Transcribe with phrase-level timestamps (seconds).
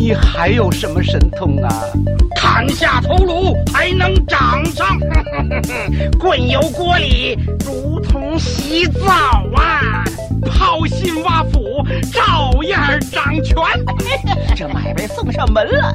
[0.00, 1.70] 你还有什么神通啊？
[2.34, 4.98] 砍下头颅还能长上，
[6.18, 9.10] 滚油锅里如同洗澡
[9.60, 10.02] 啊！
[10.46, 13.54] 掏心挖腹照样掌权，
[14.56, 15.94] 这买卖送上门了。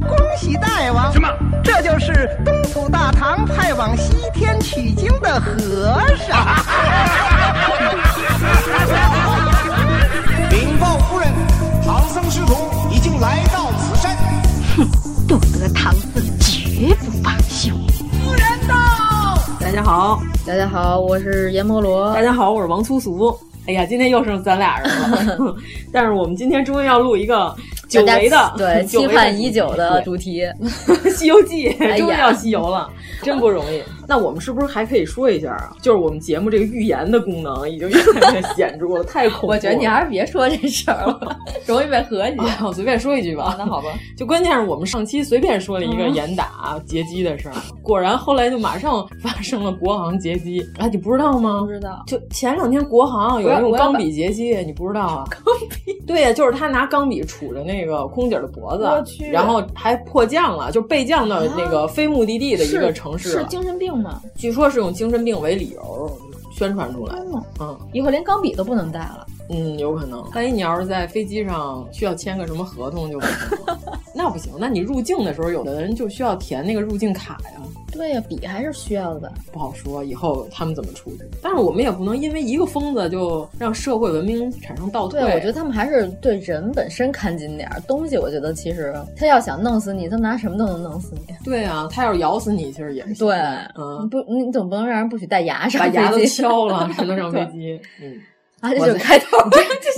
[0.00, 1.12] 恭喜大王！
[1.12, 1.28] 什么？
[1.62, 6.44] 这就是东土大唐派往西天取经的和尚。
[12.14, 12.54] 僧师徒
[12.92, 14.16] 已经来到此山。
[14.76, 14.86] 哼，
[15.26, 17.74] 不得唐僧绝不罢休。
[18.22, 19.36] 夫人到！
[19.58, 22.14] 大家好，大家好，我是阎摩罗。
[22.14, 23.36] 大家好，我是王粗俗。
[23.66, 24.88] 哎呀，今天又剩咱俩人
[25.36, 25.56] 了，
[25.92, 27.52] 但是我们今天终于要录一个
[27.88, 30.42] 久违的、对 期盼已久的主题
[31.10, 32.88] 《西游记》，终于要西游了，
[33.24, 33.82] 真不容易。
[34.06, 35.72] 那我们是不是还可以说一下啊？
[35.82, 39.54] 就是我们节目这个预言的功能已经越来越显著了，太恐怖了。
[39.54, 42.36] 我觉得你还是别说这事儿了， 容易被合计。
[42.64, 43.54] 我随便说一句吧。
[43.58, 50.86] 那好吧，就关键是我们上期随便说了一个严打劫机的事儿，果然后来就马上发生了国航劫机啊！
[50.88, 51.60] 你不知道吗？
[51.60, 52.02] 不知道。
[52.06, 55.24] 就前两天国航有用钢笔劫机，你不知道啊？
[55.30, 55.92] 钢笔？
[56.06, 58.84] 对呀，就是他拿钢笔杵着那个空姐的脖子，
[59.30, 63.30] 然后还迫降了，就备降到那个非目的地的一个城市。
[63.30, 64.20] 是精神病吗？
[64.36, 66.10] 据说是用精神病为理由
[66.52, 67.26] 宣传出来的。
[67.60, 69.26] 嗯，以后连钢笔都不能带了。
[69.50, 70.24] 嗯，有可能。
[70.34, 73.34] 万一你要是在飞机上需要签个什么合同就不行
[73.66, 73.78] 了，
[74.14, 74.52] 那不行。
[74.58, 77.60] 那你入境的时候，有的人就需要填那个入境卡呀。
[77.94, 79.32] 对呀，笔还是需要的。
[79.52, 81.20] 不好说，以后他们怎么处理？
[81.40, 85.20] 但是我们也不能因为一个疯子就让社会文明产生倒退。
[85.20, 87.80] 对，我觉得他们还是对人本身看紧点儿。
[87.86, 91.34] 东西，我觉得其实他要想弄死你，他拿什么都能弄死你。
[91.44, 93.14] 对啊，他要是咬死你，其实也是。
[93.14, 93.36] 对，
[93.76, 97.80] 嗯，不，你总不能让人不许带牙上把牙都敲了 才能上飞机。
[98.02, 98.14] 嗯。
[98.64, 99.36] 啊，这就开头，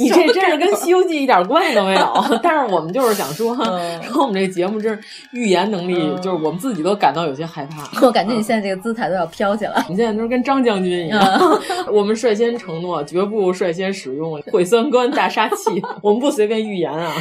[0.00, 2.12] 你这真是跟《西游记》一点关系都没有。
[2.42, 3.54] 但是我们就是想说，
[4.02, 5.00] 说我们这个节目真是
[5.30, 7.88] 预言能力，就是我们自己都感到有些害怕。
[8.04, 9.84] 我感觉你现在这个姿态都要飘起来。
[9.88, 11.22] 你现在都是跟张将军一样。
[11.92, 15.80] 我们率先承诺，绝不率先使用毁三观大杀器。
[16.02, 17.12] 我们不随便预言啊。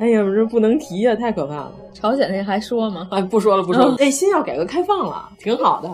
[0.00, 1.72] 哎呀，这不能提呀，太可怕了。
[1.92, 3.08] 朝鲜那还说吗？
[3.10, 3.96] 哎，不说了，不说了。
[3.98, 5.90] 哎，新要改革开放了，挺好的。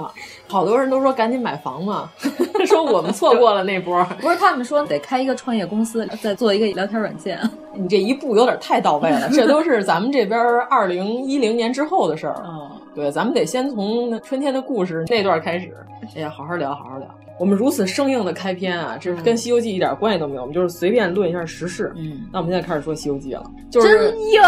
[0.47, 2.11] 好多人都说赶紧买房嘛，
[2.67, 4.05] 说我们错过了那波。
[4.21, 7.39] 不是他们说得开一个创业公司，再做一个聊天软件。
[7.75, 10.39] 你这一步有点太到位了，这都是咱们这边
[10.71, 12.43] 二零一零年之后的事儿。
[12.45, 15.75] 嗯，对，咱们得先从春天的故事那段开始。
[16.15, 17.09] 哎呀，好好聊，好好聊。
[17.37, 21.93] 我们如此生硬的开篇啊，这跟《西游记》一点关系都没有，我们就是随便论一下时事。
[21.97, 24.41] 嗯，那我们现在开始说《西游记》了，就是真硬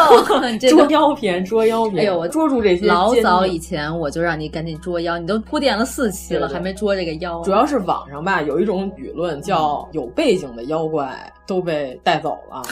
[0.71, 2.01] 捉 妖篇，捉妖篇。
[2.01, 7.41] 哎呦，我捉住这些老早以前我就让你赶紧捉妖，你都铺垫了四期了，还没捉这个妖。
[7.43, 12.63] 主要是网上吧有一种舆论叫有背景的妖怪都被带走了，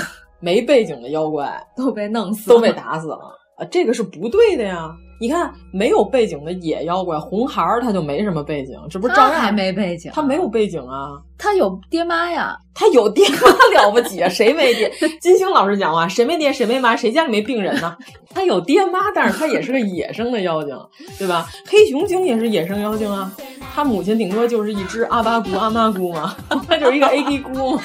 [0.40, 3.18] 没背景的妖怪 都被弄死，都被打死了
[3.56, 4.94] 啊，这个是不对的呀。
[5.20, 10.10] 你看，没有背景的野妖怪红孩儿，他就没什么背景，这不是照样还没背景？
[10.12, 14.26] 他没有背景啊，他有爹妈呀，他有爹妈了不起啊？
[14.30, 14.90] 谁没爹？
[15.20, 17.94] 金星老师讲话，谁没爹谁没妈，谁家里没病人呢？
[18.34, 20.74] 他有爹妈，但是他也是个野生的妖精，
[21.18, 21.46] 对吧？
[21.68, 23.30] 黑熊精也是野生妖精啊，
[23.74, 26.34] 他母亲顶多就是一只阿巴姑阿妈姑嘛，
[26.66, 27.82] 他 就是一个 A D 姑嘛。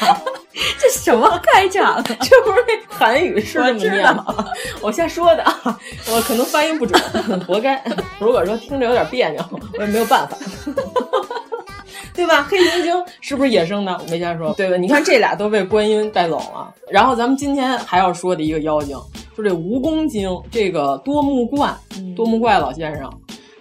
[0.80, 2.02] 这什么开场？
[2.04, 4.26] 这不是那韩语是这么念吗？
[4.82, 5.78] 我瞎说的啊，
[6.12, 7.00] 我可能发音不准。
[7.46, 7.82] 活该！
[8.20, 9.44] 如果说听着有点别扭，
[9.78, 10.38] 我也没有办法，
[12.20, 12.44] 对吧？
[12.52, 13.94] 黑熊精是不是野生的？
[13.94, 14.76] 我没瞎说，对吧？
[14.76, 16.74] 你看这俩都被观音带走了。
[16.90, 18.98] 然后咱们今天还要说的一个妖精，
[19.38, 21.74] 就这蜈蚣精，这个多目怪，
[22.18, 23.10] 多目怪老先生，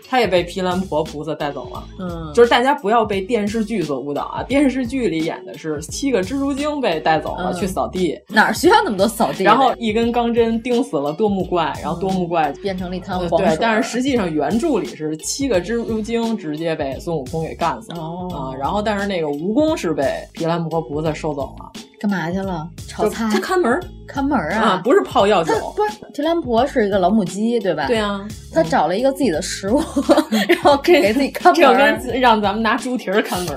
[0.08, 1.84] 他也被毗蓝婆菩萨带走了。
[1.98, 4.42] 嗯，就是大家不要被电视剧所误导啊！
[4.42, 9.44] 电视剧里演的是七个蜘蛛精被带走了、嗯、去扫地，哪需要那么多扫地？
[9.44, 13.48] 然后一根钢针钉死了多木怪，然后多木怪、嗯、变成了一滩黄水。
[13.48, 18.56] 对，但是实际上原著里是七个蜘蛛精直接被孙悟空给干死了、哦、啊！
[18.58, 21.70] 然后但是那个蜈蚣是被毗蓝婆菩萨收走了。
[22.00, 22.68] 干嘛去了？
[22.86, 23.28] 炒菜？
[23.32, 24.60] 他看门，看门啊！
[24.60, 25.52] 啊，不是泡药酒。
[25.76, 27.86] 不是，毗蓝婆是一个老母鸡，对吧？
[27.88, 29.82] 对啊，他找了一个自己的食物，
[30.48, 31.60] 然后给自己看门。
[31.60, 31.76] 这
[32.10, 33.56] 跟让咱们拿猪蹄儿看门，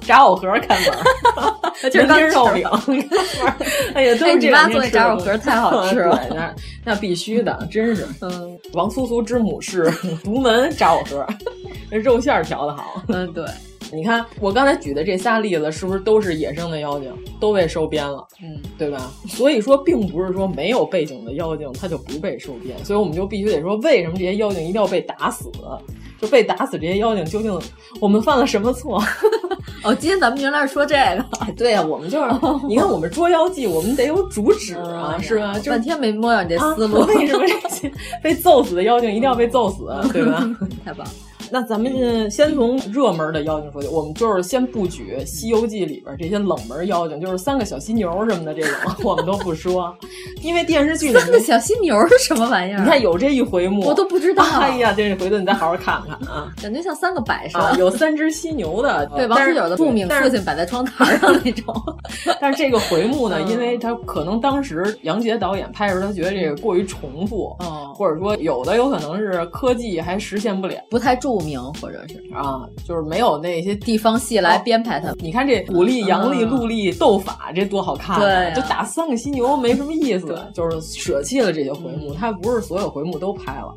[0.00, 0.92] 炸藕盒看门，
[1.92, 2.66] 就是当肉饼。
[3.94, 6.54] 哎呀，都是这你妈做那炸藕盒太好吃了，那
[6.84, 8.06] 那必须的，真是。
[8.22, 9.90] 嗯，王苏苏之母是
[10.24, 11.26] 独门炸藕盒，
[11.90, 13.02] 肉馅调的好。
[13.08, 13.44] 嗯，对。
[13.92, 18.26] 你看我刚才举的这仨例子，是不是都是野生的妖精，都被收编了？
[18.42, 19.10] 嗯，对吧？
[19.28, 25.50] 所以说，并不是说没有背景的妖精它就不被收编，所以我们就必须得说，为什么这些妖精一定要被打死？
[26.20, 27.60] 就被打死这些妖精究竟
[28.00, 29.02] 我们犯了什么错？
[29.82, 32.30] 哦，今天咱们原来是说这个，对呀、啊，我们就是
[32.66, 35.58] 你看我们捉妖记，我们得有主旨啊，嗯、是吧？
[35.58, 37.92] 就半天没摸到你这思路，啊、为什么这些
[38.22, 40.48] 被揍死的妖精一定要被揍死，对吧？
[40.84, 41.12] 太棒了。
[41.54, 48.74] 那咱们先从热门的妖精说起，我们就是先不举《西游记》里边这些冷门妖精，就是三个小犀牛什么的这种，
[49.08, 49.96] 我们都不说，
[50.42, 52.80] 因为电视剧里三个小犀牛是什么玩意儿？
[52.80, 54.42] 你看有这一回目，我都不知道。
[54.58, 61.72] 哎呀，这回头你再好好看看啊， 感觉像三个摆设，啊、有三只犀牛的，对王十九的著名父亲摆在窗台上那种。
[62.40, 72.22] 但是这个回目呢，嗯、因为他可能当时杨洁导演拍的时候，他觉得这个过于重复，嗯、或者说有的有可能是科技还实现不了，不太著名，或者是。
[72.34, 75.10] 啊，就是没有那些地方戏来编排它。
[75.10, 78.20] 哦、你看这古力、杨丽、陆丽斗法，这多好看、啊！
[78.20, 83.74] 对、啊，就打三个犀牛没什么意思，就是舍弃了这些回目，他不是所有回目都拍了。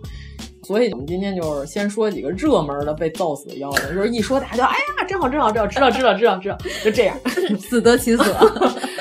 [0.63, 7.17] 所以我们今天就是先说几个热门的被揍死的妖精，就是一说大家就哎呀，真好真好，真好，知道知道知道知道，就这样，
[7.69, 8.25] 自得其所，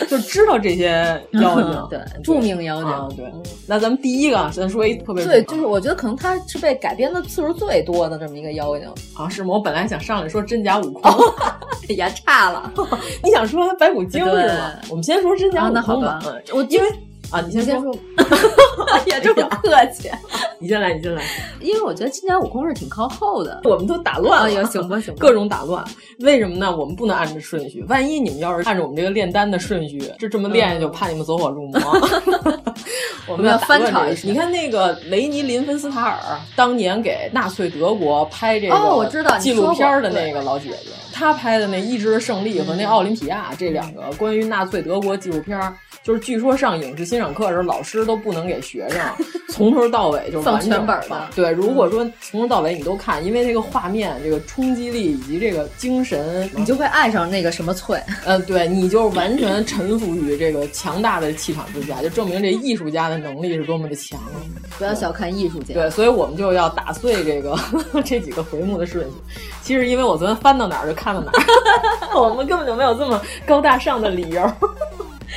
[0.09, 3.25] 就知道这些妖精，对，著名妖精，啊、对。
[3.67, 9.55] 那咱们第一个先说一特别对，就是我觉得可能他是被改编的次数最多的这么一个妖精啊，是吗？
[9.55, 11.13] 我本来想上来说真假悟空，
[11.89, 12.73] 也差了，
[13.23, 14.73] 你想说白骨精是吗？
[14.91, 16.21] 我们先说真假悟空吧，
[16.53, 16.87] 我因为。
[17.31, 17.95] 啊，你先先说。
[18.93, 20.11] 哎呀，这么客气。
[20.59, 21.23] 你先来，你先来。
[21.61, 24.65] 因为我觉得今年悟空是挺靠后的，我们都打乱了。
[24.67, 25.19] 行吧，行吧。
[25.19, 25.85] 各种打乱，
[26.21, 26.75] 为什么呢？
[26.75, 31.81] 我们不能按着顺序，万一你们要是按照我们这个炼丹的顺序，就这么练，就怕你们走火入魔。
[33.29, 34.29] 我们要翻炒一下。
[34.29, 36.19] 你看那个雷尼·林芬斯塔尔
[36.55, 45.61] 当年给纳粹德国拍这哦，我知道纪录片的那个老姐姐，她拍的那《意志的胜利》和那《奥林匹亚》这两个关于纳粹德国纪录片。
[46.07, 49.01] 就是据说上影视欣赏课的时候，老师都不能给学生
[49.49, 51.29] 从头到尾就是 放全本的。
[51.35, 58.01] 对，如果说从头到尾你都看，因为这个画面、这个冲击力以及这个精神，你就会爱上那个什么翠。
[58.25, 64.21] 嗯，对，你就完全臣服于这个强大的气场之下，就证明这艺术家的能力是多么的强。
[64.79, 65.75] 不要小看艺术家。
[65.75, 67.59] 对，所以我们就要打碎这个
[68.05, 69.13] 这几个回目的顺序。
[69.61, 74.49] 其实因为我昨天翻到哪儿就看到哪儿， 我们根本就没有这么高大上的理由。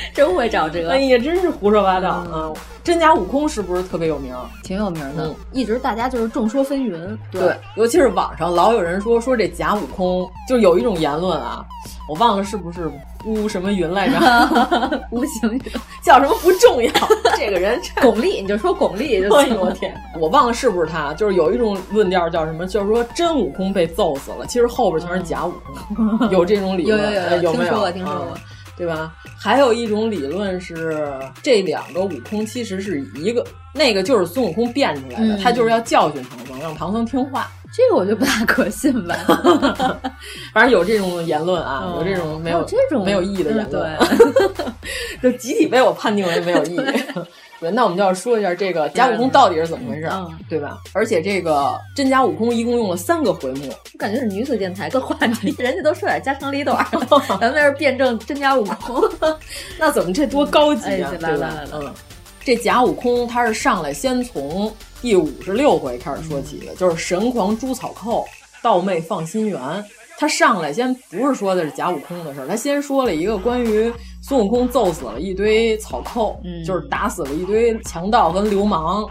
[0.14, 2.28] 真会找这个，哎呀，真是胡说八道啊！
[2.34, 4.34] 嗯、真假悟空是不是特别有名？
[4.64, 6.92] 挺有名的，嗯、一直大家就是众说纷纭。
[7.30, 11.64] 对，对尤其是网上老有人说说这假悟空，就有一种言论啊，
[12.08, 12.90] 我忘了是不是
[13.24, 15.00] 乌什么云来着？
[15.12, 15.60] 乌行云
[16.02, 16.90] 叫什么不重要，
[17.36, 25.52] 这个人巩俐，你就说巩俐就哎呦我天，我忘了是不是他，就是有一种论调叫什么，就是说真悟空被揍死了，其实后边全是假悟
[25.94, 26.98] 空，有这种理论？
[27.02, 27.66] 有有有有没有？
[27.66, 28.28] 听说过，听说过。
[28.34, 28.40] 嗯
[28.80, 29.12] 对吧？
[29.38, 33.44] 还有一种理论是，这两个悟空其实是一个，
[33.74, 37.50] 那个就是孙悟空变出来的，嗯、他就是要教训唐僧，让唐僧听话。
[37.72, 39.14] 这个我就不大可信吧。
[40.54, 43.98] 反正有这种言论啊，嗯、有这种没有这种没有意义的言论，
[44.50, 44.62] 对，
[45.30, 46.80] 就集体被我判定为没有意义。
[47.60, 50.78] 对，那我们就要说一下这个假悟空到底是怎么回事，嗯、对吧？
[50.94, 56.84] 而且这个真假悟空一共用了三个回目，我感觉是女子电台的话题， 人家都说点家长里短，
[57.28, 59.02] 咱们在这辩证真假悟空，
[59.78, 61.10] 那怎么这多高级啊？
[61.12, 61.28] 哎、对吧？
[61.28, 61.92] 来来嗯，
[62.42, 68.24] 这假悟空他是上来先从第五十六回开始说起的，就是神狂诛草寇，
[68.62, 69.60] 盗妹放心猿。
[70.18, 73.90] 他上来先不是说的是假悟空的事儿，他先说了一个关于
[74.30, 79.04] 孙悟空揍死了一堆草寇，嗯、就是打死了一堆强盗和流氓。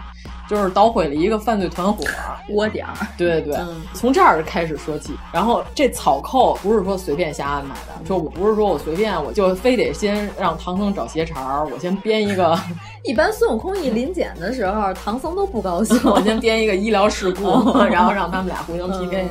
[0.48, 2.02] 就是捣毁了一个犯罪团伙，
[2.48, 2.92] 窝点儿。
[3.16, 5.12] 对对对，嗯、从这儿开始说起。
[5.32, 12.58] 然后这草寇不是说随便瞎安排的，说我不是说我随便我就非得先让唐僧找鞋茬，我先编一个。
[13.04, 17.44] 一般孙悟空一临检的时候，唐僧都不高兴， 我先编一个医疗事故，
[17.86, 19.28] 然后让他们俩互相 PK。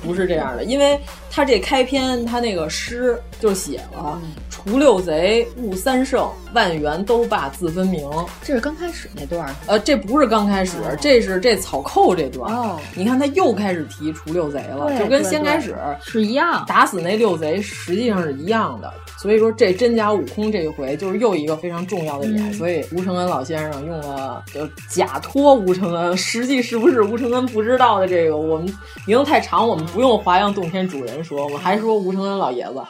[0.00, 0.98] 不是这样的，因为
[1.30, 4.18] 他这开篇他那个诗就写了
[4.64, 8.08] “除六贼，悟三圣，万元都罢自分明”。
[8.42, 12.52] 这是刚开始那段，呃，这不是刚开始，这是这草寇这段。
[12.54, 18.92] 哦，你看他又开始提除六贼了，就跟先开始是一样，打死那六贼实际上是一样的。
[19.18, 28.66] 所以说这真假悟空这一回就是又一个非常重要的点，嗯、所以吴承恩老先生用了就假托吴承恩，实际是不是吴承恩不知道的这个，我们
[29.06, 32.82] 名字太长，我们不用华阳洞天主人说，我们还说吴承恩老爷子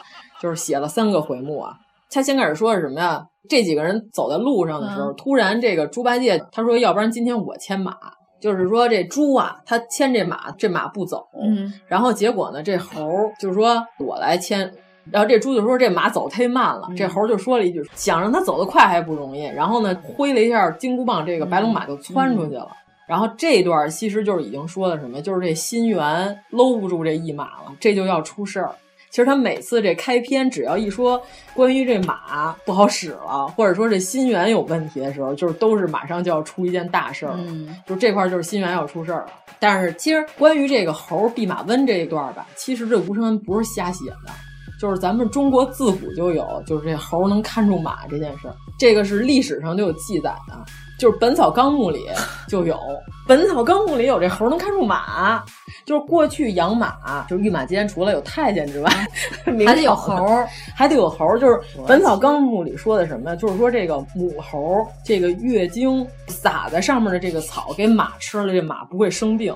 [0.43, 1.77] 就是写了三个回目啊。
[2.11, 3.25] 他先开始说是什么呀？
[3.49, 7.95] 这几个人走在路上的时候，嗯、突然这个猪八戒他说，要不然今天我牵马。
[8.39, 11.25] 就是说这猪啊，他牵这马，这马不走。
[11.41, 13.09] 嗯，然后结果呢，这猴
[13.39, 14.69] 就是说我来牵。
[15.11, 19.43] 然后这猪就说这马走忒慢了，嗯、这猴就说了一句，想让它走得快还不容易。
[19.43, 22.67] 然后呢，挥了一下金箍棒，这个白龙马就窜出去了。
[22.69, 28.75] 嗯、然后这段其实就是已经说了什么，就是这心猿搂不住这一马了，这就要出事儿。
[29.13, 31.21] 其实他每次这开篇只要一说
[31.53, 37.35] 关于这马不好使了，或者说这心猿有问题的时候，就是都是马上就要出一件大事儿。
[37.37, 39.33] 嗯，就这块就是心猿要出事儿了。
[39.59, 44.33] 但是其实关于这个猴弼马温这一段吧，其实这吴承恩不是瞎写的。
[44.81, 50.65] 就是咱们中国自古就有，就是这猴能看住马这件事儿，这个是历史上就有记载的，
[51.03, 52.07] 就是《本草纲目》里
[52.47, 52.75] 就有，
[53.27, 55.43] 《本草纲目》里有这猴能看出马，
[55.85, 58.89] 就是过去养马，就是御马监除了有太监之外，
[59.67, 60.25] 还得有猴，
[60.73, 61.37] 还得有猴。
[61.39, 61.55] 就是
[61.85, 63.35] 《本草纲目》里说的什么呀？
[63.35, 69.53] 就是说这个母猴这个月经撒在上面的这个草给马吃了，这马不会生病。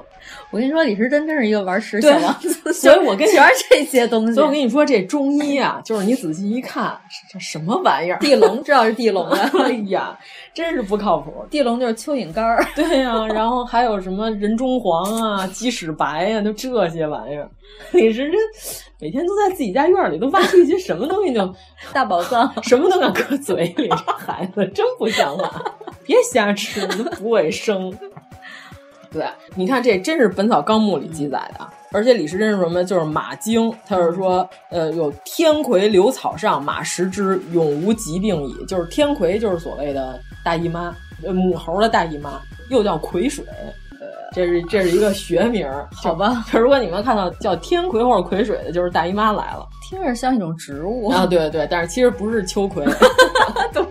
[0.50, 4.34] 我跟你说，李时珍真是一个玩石小王子， 所以我跟你全是这些东西。
[4.34, 6.98] 所以我跟你说，这中医啊，就是你仔细一看，
[7.32, 8.20] 这什么玩意儿？
[8.20, 10.18] 地龙知道是地龙啊， 哎呀，
[10.54, 11.46] 真是不靠谱。
[11.50, 17.50] 地龙就是蚯蚓干儿，对呀、啊，然后还有什么人中黄啊、鸡屎白呀、啊，就这些玩意儿。
[17.92, 18.40] 李时珍
[19.00, 21.54] 每天都在自己家院里都挖出一些什么东西就
[21.94, 25.62] 大宝藏，什么都敢搁嘴里，这孩子真不像话，
[26.04, 26.88] 别瞎吃，
[27.20, 27.94] 不卫生。
[29.12, 32.84] 对，你看这真是《本草纲目》里记载的，而且李时珍是什么？
[32.84, 38.66] 就是马经，他是说，呃，有天葵留草上，马食之，永无疾病矣。
[38.66, 43.44] 就是天葵，就是所谓的大姨妈，呃，母猴的大姨妈，又叫葵水。
[44.34, 46.46] 这是这是一个学名，好吧？
[46.52, 49.66] 就如果你们看到叫天葵或者葵水的，就是大姨妈来了。
[49.90, 52.86] 听着像一种植物啊，对对，但是其实不是秋葵
[53.74, 53.84] 对，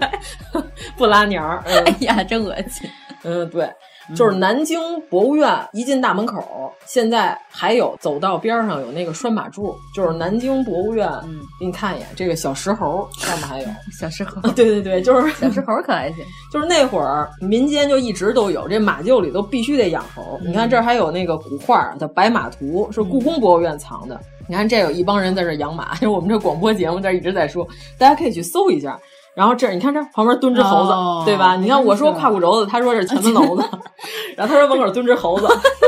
[0.96, 1.62] 不拉娘儿。
[1.64, 2.88] 嗯、哎呀，真恶心。
[3.24, 3.68] 嗯，对。
[4.14, 11.08] 就是南京博物院一进大门口，现在还有走道边上有那个拴马柱，就是南京博物院。
[11.24, 13.66] 嗯，给你看一眼，这个小石猴上面还有
[13.98, 14.40] 小石猴。
[14.52, 16.24] 对对对，就是小石猴可爱些。
[16.52, 20.38] 就是那会儿民间就一直都有这马厩里都必须得养猴。
[20.42, 24.14] 嗯、你看这儿还有那个古画叫《白马图》，是故宫博物院藏的。
[24.14, 27.66] 嗯、你看这有一帮人在这养马，就 是我们这广播节目这一直在说，
[27.98, 28.98] 大家可以去搜一下。
[29.36, 31.56] 然后这你看这旁边蹲只猴子，哦、对吧？
[31.56, 33.62] 你看我说胯骨轴子，他说是前门楼子，
[34.34, 35.46] 然后他说门口蹲只猴子，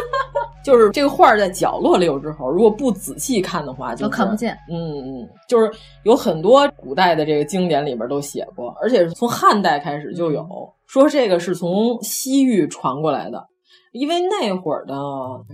[0.62, 4.54] 就是这个画在角落里有只猴，如果不仔细看的话，就都看不见。
[4.70, 5.70] 嗯嗯，就是
[6.02, 13.42] 有很多古代的这个经典里边都写过，而且是从汉代开始就有、嗯、说这个是从西域传过来的。
[13.92, 14.94] 因为那会儿的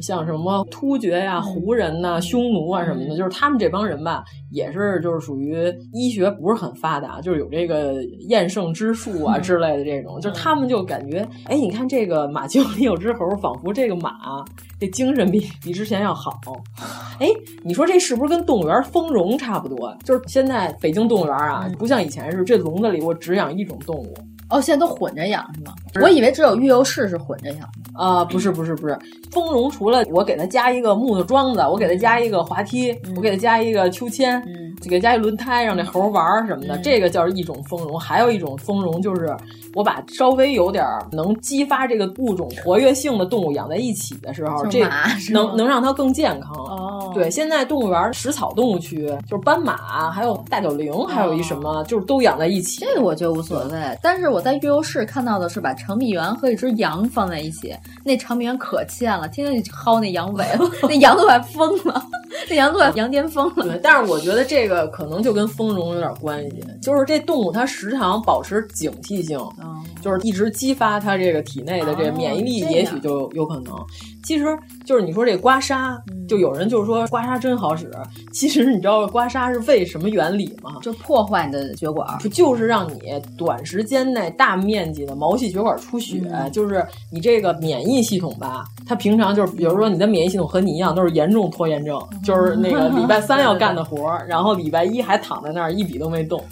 [0.01, 5.57] 像什么突厥呀、胡人呐、匈奴啊什么的，就是他们这帮人吧，也是就是属于
[5.93, 14.13] 医学不是很发达，就是有这个验圣之术啊之类的这种，就是他们就感觉，哎，你看这个马厩里有只猴，仿佛这个马
[14.81, 16.33] 这精神比比之前要好。
[17.21, 17.29] 哎，
[17.63, 19.97] 你说这是不是跟动物园丰容差不多？
[20.05, 24.13] 就是现在北京动物园啊，不像以前是这笼子里我只养一种动物。
[24.51, 25.75] 哦，现在都混着养是吗？
[26.03, 27.63] 我以为只有育幼室是混着养。
[27.95, 28.99] 啊、呃，不是不是不是，
[29.31, 37.99] 丰容除了我给它加一个木头桩子，我给它加一个滑梯，嗯、我给它加一个秋千，嗯，就给它加一轮胎，让这猴玩什么的，嗯、这个叫一种丰容。
[37.99, 39.33] 还有一种丰容就是
[39.75, 44.81] 我把稍微有点能激发这个物种活跃性的动物养在一起的时候，这
[45.31, 46.53] 能能让它更健康。
[46.57, 52.81] 哦，对，现在动物园食草动物区就是斑马，还有大角羚，还有一什么，哦、就是都养在一起。
[52.81, 57.75] 这个我觉得无所谓，但是我在育幼室看到的是把长臂猿和一只羊放在一起，
[58.05, 62.05] 那长臂猿可欠了，天天就薅那羊尾巴， 那羊都快疯了。
[62.51, 63.65] 那羊都快羊癫疯了。
[63.65, 73.75] 对，但是我觉得这个可能就跟丰容有点关系，就是这动物它时常保持警惕性，哦、就是一直激发它这个体内的这免疫力，也许就有可能。
[74.25, 74.47] 其实
[74.85, 77.91] 就是你说这刮痧，就有人就是说刮痧真好使。
[78.33, 80.77] 其实你知道刮痧是为什么原理吗？
[80.83, 83.01] 就破坏你的血管，不就是让你
[83.37, 86.23] 短时间内大面积的毛细血管出血？
[86.33, 96.43] 嗯、就是你这个免疫系统吧，它平常就是，比如说你的免疫系统和你一样都是严重拖延症，就是那个礼拜三 要干的活儿，然后礼拜一还躺在那儿一笔都没动。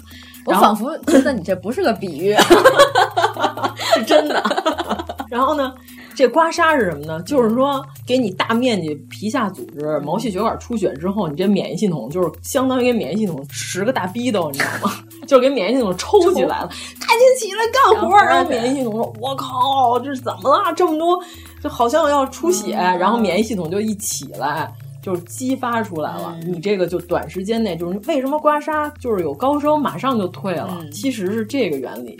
[0.45, 2.35] 我仿佛觉得你这不是个比喻，
[3.95, 4.43] 是真的。
[5.29, 5.73] 然后呢？
[6.15, 7.21] 这刮痧是什么呢？
[7.23, 14.93] 就是说，给你大面积皮下组织、毛细血管出血之后，你这免疫系统就是相当于给免疫系统十个大逼斗，你知道吗？
[15.27, 16.67] 就是给免疫系统抽起来了，
[16.99, 18.17] 赶紧起来干活。
[18.17, 20.73] 然后免疫系统说：“我靠，这是怎么了？
[20.75, 21.17] 这么多，
[21.61, 24.71] 就好像要出血。”然后免疫系统就一起来。
[25.03, 32.17] 就是激发出来了，你这个就短时间内就是为什么刮痧就是有高烧马上就退了，其实是这个原理。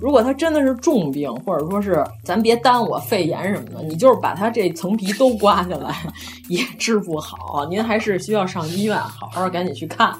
[0.00, 5.96] 如果它真的是重病，或者说是咱别耽误肺炎什么的，你就是把它这层皮都刮下来
[6.48, 10.14] 也治不好，您还是需要上医院好好赶紧去看，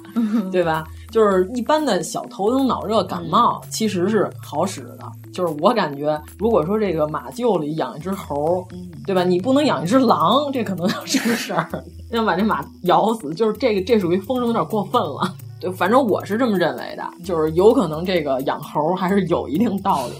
[0.50, 0.84] 对吧？
[1.10, 4.98] 就是一般的小头疼、脑热、感冒其实是好使的。
[5.32, 8.66] 就是我感觉，如果说这个马厩里养一只猴，
[9.06, 9.22] 对吧？
[9.22, 11.68] 你不能养一只狼，这可能要是个事儿，
[12.10, 13.34] 要把这马咬死。
[13.34, 15.34] 就是这个，这属于风声有点过分了。
[15.60, 20.14] 对，反正我是这么认为的，就是有可能这个养猴还是有一定道理。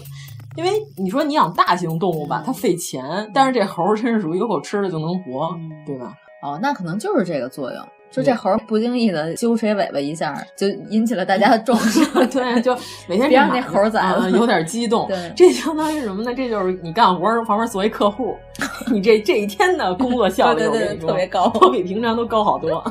[0.55, 6.15] 因为你说你养大型动物吧，它费钱，但是这猴真是属于有口吃的就能活，对吧？
[6.41, 7.83] 哦，那可能就是这个作用。
[8.17, 12.03] 就这猴不经意的揪谁尾巴一下，就引起了大家的重视。
[12.27, 12.75] 对，就
[13.07, 15.07] 每天 别让那猴宰了， 有点激动。
[15.07, 16.33] 对，这相当于什么呢？
[16.33, 18.35] 这就是你干活旁边作为客户，
[18.91, 20.63] 你这这一天的工作效率，
[20.99, 22.83] 特别高，都比平常都高好多。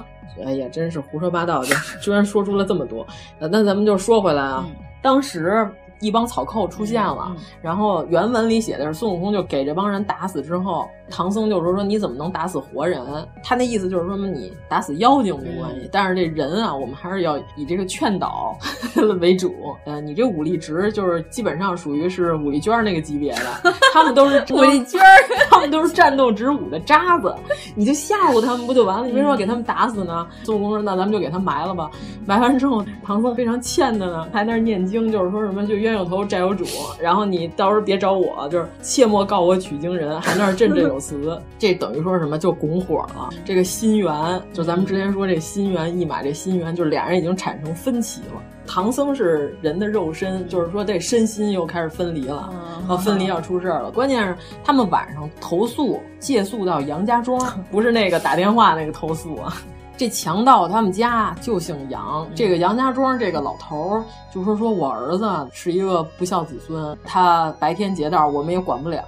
[0.44, 3.04] 哎呀，真是胡说八道，就居然说出了这么多。
[3.40, 4.64] 那咱们就说回来啊，
[5.02, 5.68] 当时。
[6.00, 13.00] 一帮草寇出现了，然后原文里写的是孙悟空就给这帮人打死之后，唐僧就说说你怎么能打死活人？
[13.42, 18.56] 他那意思就是说嘛，你打死妖精没关系，但是这人啊，我们还是要以这个劝导
[19.20, 19.54] 为主。
[19.86, 25.00] 呃，你这武力值就是基本上属于是武力娟那个级别的， 他们都是武力娟，
[25.48, 27.34] 他们都是战斗值五的渣子，
[27.74, 29.06] 你就吓唬他们不就完了？
[29.06, 30.26] 你为什么要给他们打死呢？
[30.44, 31.90] 孙悟空说那咱们就给他埋了吧。
[32.26, 35.85] 埋完之后，唐僧非常欠的呢，还在那念经，就是说什么就。
[35.86, 36.64] 冤有头债有主，
[37.00, 43.30] 然后你到时候别找我，就是切莫告我取经人，还那儿振振有词， 这等于说什么就拱火了。
[43.44, 48.42] 这个心猿，就咱们之前说这心猿意马，这心猿就是俩人已经产生分歧了。
[48.66, 52.52] 唐僧是人的肉身，就是说这身心又开始分离了，
[52.88, 53.92] 啊，分离要出事儿了。
[53.92, 59.56] 关键是他们晚上投宿借宿到杨家庄， 不是那个打电话那个投宿啊。
[59.96, 69.02] 这强盗他们家就姓杨，这个杨家庄这个老头儿就说说我儿子是一个不孝子孙，他白天劫道我们也管不了。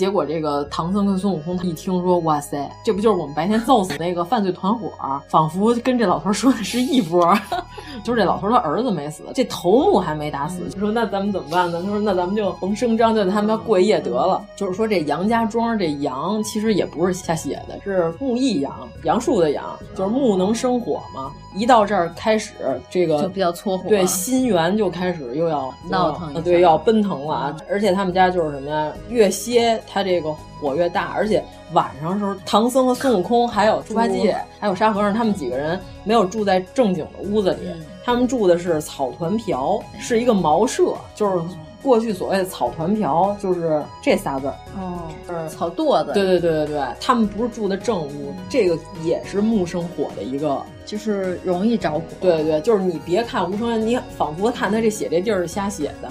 [0.00, 4.90] 结果这个唐僧跟孙悟空他一听说，哇塞，这不就是我们白天揍死那个犯罪团伙？
[5.28, 7.20] 仿佛跟这老头说的是一波，
[8.02, 10.66] 就是这老头的儿子没死，这头目还没打死。
[10.70, 11.82] 就说那咱们怎么办呢？
[11.82, 14.42] 他说那咱们就甭声张，就在他们家过一夜得了。
[14.56, 20.30] 就是说这杨家庄这杨其实也不是瞎写的，是木易杨，杨树的杨，就是木。
[20.40, 21.30] 能生火嘛？
[21.54, 22.52] 一到这儿开始，
[22.88, 23.88] 这个就比较搓火。
[23.88, 27.56] 对，心猿就开始又要闹腾，对，要奔腾了啊。
[27.68, 28.92] 而且他们家就是什么呀？
[29.08, 31.12] 越歇，他这个火越大。
[31.14, 37.68] 而且晚上的时候，唐僧和孙悟空还有猪八戒，还有沙和尚，他们几个人没有住在正经的屋子里，
[38.04, 41.44] 他们住的是草团瓢，是一个茅舍，就是
[41.82, 44.54] 过去所谓的草团瓢，就是这仨字儿。
[44.78, 46.12] 哦，草垛子。
[46.12, 52.02] 对对对对对，他们不是住的正屋，这个也是木生火的一个，就是容易着火。
[52.20, 56.08] 对对对，就是你别看吴承恩，你仿佛看他这写这地儿是瞎写的，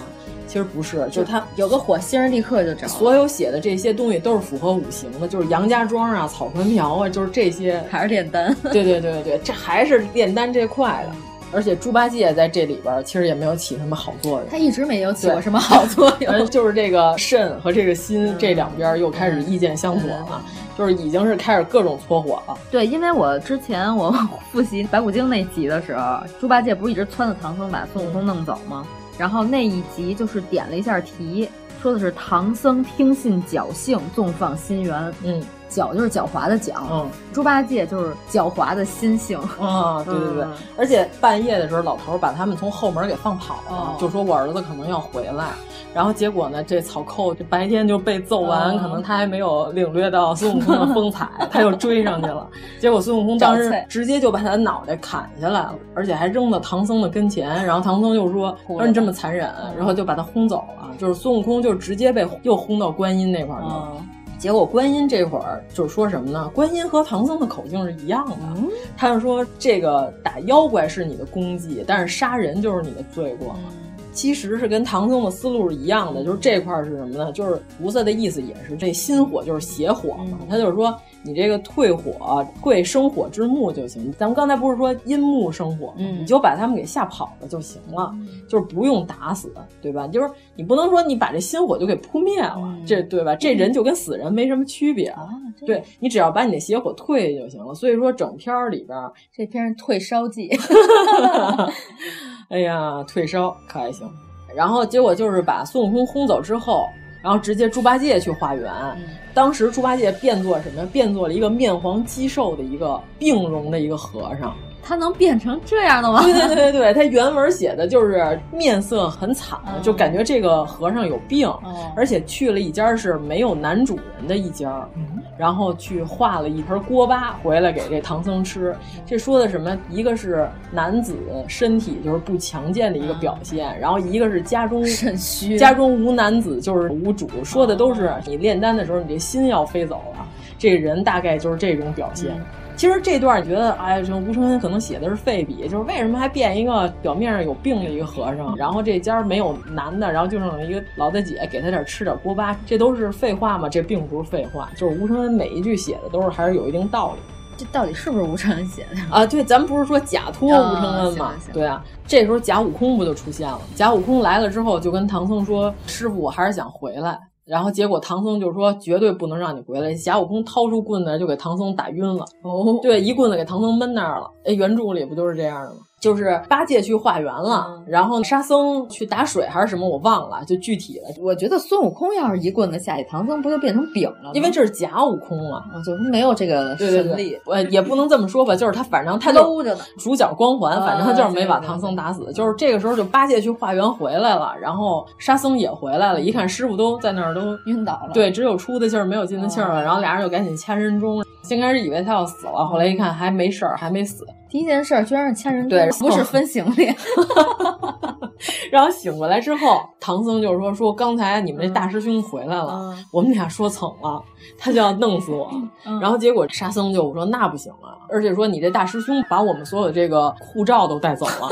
[0.48, 2.88] 其实不是，就是他有个火星立刻就着。
[2.88, 8.56] 所有写的这些东西都是符合五行的，就是杨家庄啊、草团瓢啊，就是这些还是炼丹。
[8.64, 11.16] 对对对对对，这还是炼丹这块的。
[11.52, 16.46] 而且猪八戒在这里边其实也没有起什么好作用，他一直没有起过什么好作 用。
[16.50, 20.44] 就是这个肾和这个心这两边又开始意见相左了，
[20.78, 22.58] 就是已经是开始各种搓火了。
[22.70, 24.12] 对，因为我之前我
[24.52, 28.86] 复习白骨精那集的时候，猪八戒不是一直撺掇唐僧把孙悟空弄走吗？
[29.18, 31.50] 然后那一集就是点了一下题，
[31.82, 35.14] 说的是唐僧听信侥幸，纵放心猿。
[35.24, 45.50] 嗯，狡就是狡猾的狡，嗯，猪八戒就是狡猾的心性啊， 对对对，嗯、而且半夜的时候，老头把他们从后门给放跑了，哦、就说我儿子可能要回来，
[45.94, 52.48] 然后结果呢，这草寇这白天就被揍完，哦、可能他还没有领略到孙悟空的风采， 他又追上去了，
[52.80, 64.06] 结果孙悟空当时直接就把他的脑袋砍下来了，而且还扔到唐僧的跟前，然后唐僧就说： “说你这么残忍。”然后就把他轰走了，就是孙悟空就直接被又轰到观音那块儿去了。
[64.40, 66.50] 结果观音这会儿就是说什么呢？
[66.56, 73.54] 观音和唐僧的口径是一样的，嗯、他就说这个打妖怪是你的功绩，但是杀人就是你的罪过。
[73.58, 73.72] 嗯、
[74.14, 77.32] 其实是跟唐僧的思路是一样的，就是这块是什么呢？
[77.34, 80.98] 就是菩萨的意思也是这心火就是邪火嘛，嗯、他就是说。
[81.22, 85.94] 你这个退火退生火之木就行，咱们刚才不是说阴木生火吗？
[85.98, 90.08] 嗯、你就把他们给吓跑了就行了，嗯、就是不用打死，对吧？
[90.08, 93.36] 就是你不能说你把这心火就给扑灭了，嗯、这对吧？
[93.36, 95.28] 这人就跟死人没什么区别，啊、
[95.66, 97.74] 对你只要把你的邪火退就行了。
[97.74, 98.98] 所以说整篇里边
[99.36, 100.50] 这篇退烧记
[102.50, 104.10] 哎呀，退烧可还行。
[104.56, 106.88] 然后结果就是把孙悟空轰走之后。
[107.22, 109.04] 然后直接猪八戒去化缘，嗯、
[109.34, 110.86] 当时猪八戒变作什么？
[110.86, 114.56] 变作了一个面黄肌瘦的一个病容的一个和尚。
[114.82, 116.24] 他能变成这样的吗？
[116.24, 128.76] 对 对对对对，他原文写的就是面色很惨，嗯、就感觉这个和尚有病，嗯、而且去了一家是没有男主人的一家，嗯、然后去画了一盆锅巴回来给这唐僧吃。
[129.06, 129.78] 这说的什么？
[129.90, 131.16] 一个是男子
[131.48, 140.26] 身体就是不强健的一个表现，然后一个是家中肾虚，家中无男子就是无主，说的都是你炼丹的时候你这心要飞走了，
[140.58, 142.40] 这人大概就是这种表现。
[142.80, 153.68] 其实这段你觉得，哎，这吴承恩可能写的是废笔，就是为什么还变一个表面上有病的一个和尚，然后这家没有男的，然后就剩一个老大姐给他点吃点锅巴，这都是废话吗？
[153.68, 157.20] 这并不是废话，就是吴承恩每一句写的都是还是有一定道理。
[157.58, 159.26] 这到底是不是吴承恩写的啊？
[159.26, 161.34] 对，咱们不是说假托吴承恩吗？
[161.38, 163.60] 哦、对啊，这时候假悟空不就出现了？
[163.76, 172.24] 假悟空来了之后，就跟唐僧说：“师傅，我还是想回来。”然后结果唐僧就说绝对不能让你回来，假悟空掏出棍子就给唐僧打晕了。
[172.44, 174.30] 哦，对，一棍子给唐僧闷那儿了。
[174.46, 175.80] 哎，原著里不就是这样的吗？
[176.00, 181.10] 就是八戒去化缘了，嗯、然后沙僧去打水还是什么，我忘了，就具体了。
[181.22, 184.32] 我觉得孙悟空要是一棍子下去，唐僧不就变成饼了？
[184.34, 187.38] 因为这是假悟空啊，就是没有这个神力。
[187.46, 192.32] 呃，也不能这么说吧，就是他反正他搂着呢，主角光环，反正他就是没把啊唐僧打死。
[192.32, 201.24] 就是这个时候，就八戒去化缘回来了，然后沙僧也回来了，一看师傅都在那儿都晕倒了，对，只有出的气儿没有进的气儿了，然后俩人就赶紧掐人中。
[201.44, 204.26] 先开始以为他要死了，后来一看还没事儿，还没死。
[204.50, 206.94] 第一件事儿居然是掐人中，对，不是分行李。
[208.72, 214.22] 然后醒过来之后，唐僧就是说说刚才你们这大师兄回来了，嗯、我们俩说蹭了，
[214.58, 215.50] 他就要弄死我。
[215.86, 221.50] 嗯、然后结果沙僧就说那不行啊，而且说你这大师兄把我们所有的这个护照都带走了。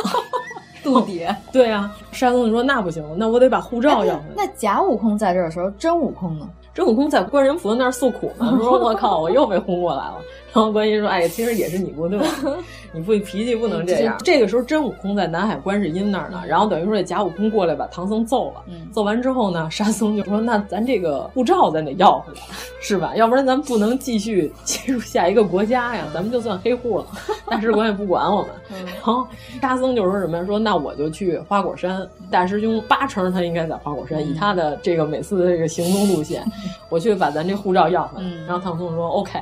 [0.84, 4.34] 肚底，对、啊，沙僧就说那不行，那我得把护照要回来。
[4.38, 6.48] 那假悟空在这儿的时候，真悟空呢？
[6.74, 10.16] 真悟空在观音菩萨那儿诉苦呢，说 我靠，我又被轰过来了。
[10.58, 12.20] 然后观音说：“哎，其实也是你不对，
[12.92, 18.64] 你不脾气不能这样。”这个时候真悟空在南海观世音那儿呢，然后等于说这假悟空过来把唐僧揍了。
[18.66, 22.40] 嗯、揍完之后呢，沙僧就说：“那咱这个护照咱得要回来，
[22.82, 23.14] 是吧？
[23.16, 27.06] 要不然咱不能继续进入下一个国家呀，咱们就算黑户了，
[27.46, 28.50] 大使馆也不管我们。
[28.72, 29.28] 嗯”然后
[29.62, 30.44] 沙僧就说什么呀？
[30.44, 36.44] 说那我就去花果山，大师兄八成他应该在花果山，以他的这个每次的这个行踪路线，
[36.90, 38.28] 我去把咱这护照要回来。
[38.28, 39.40] 嗯、然后唐僧说：“OK。”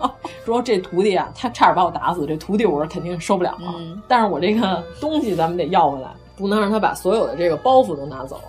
[0.44, 2.26] 说这徒弟啊，他差点把我打死。
[2.26, 8.40] 这徒弟我是肯定受不了了，嗯、但是我这个东西咱们得要回来，不能让他把所有的这个包袱都拿走。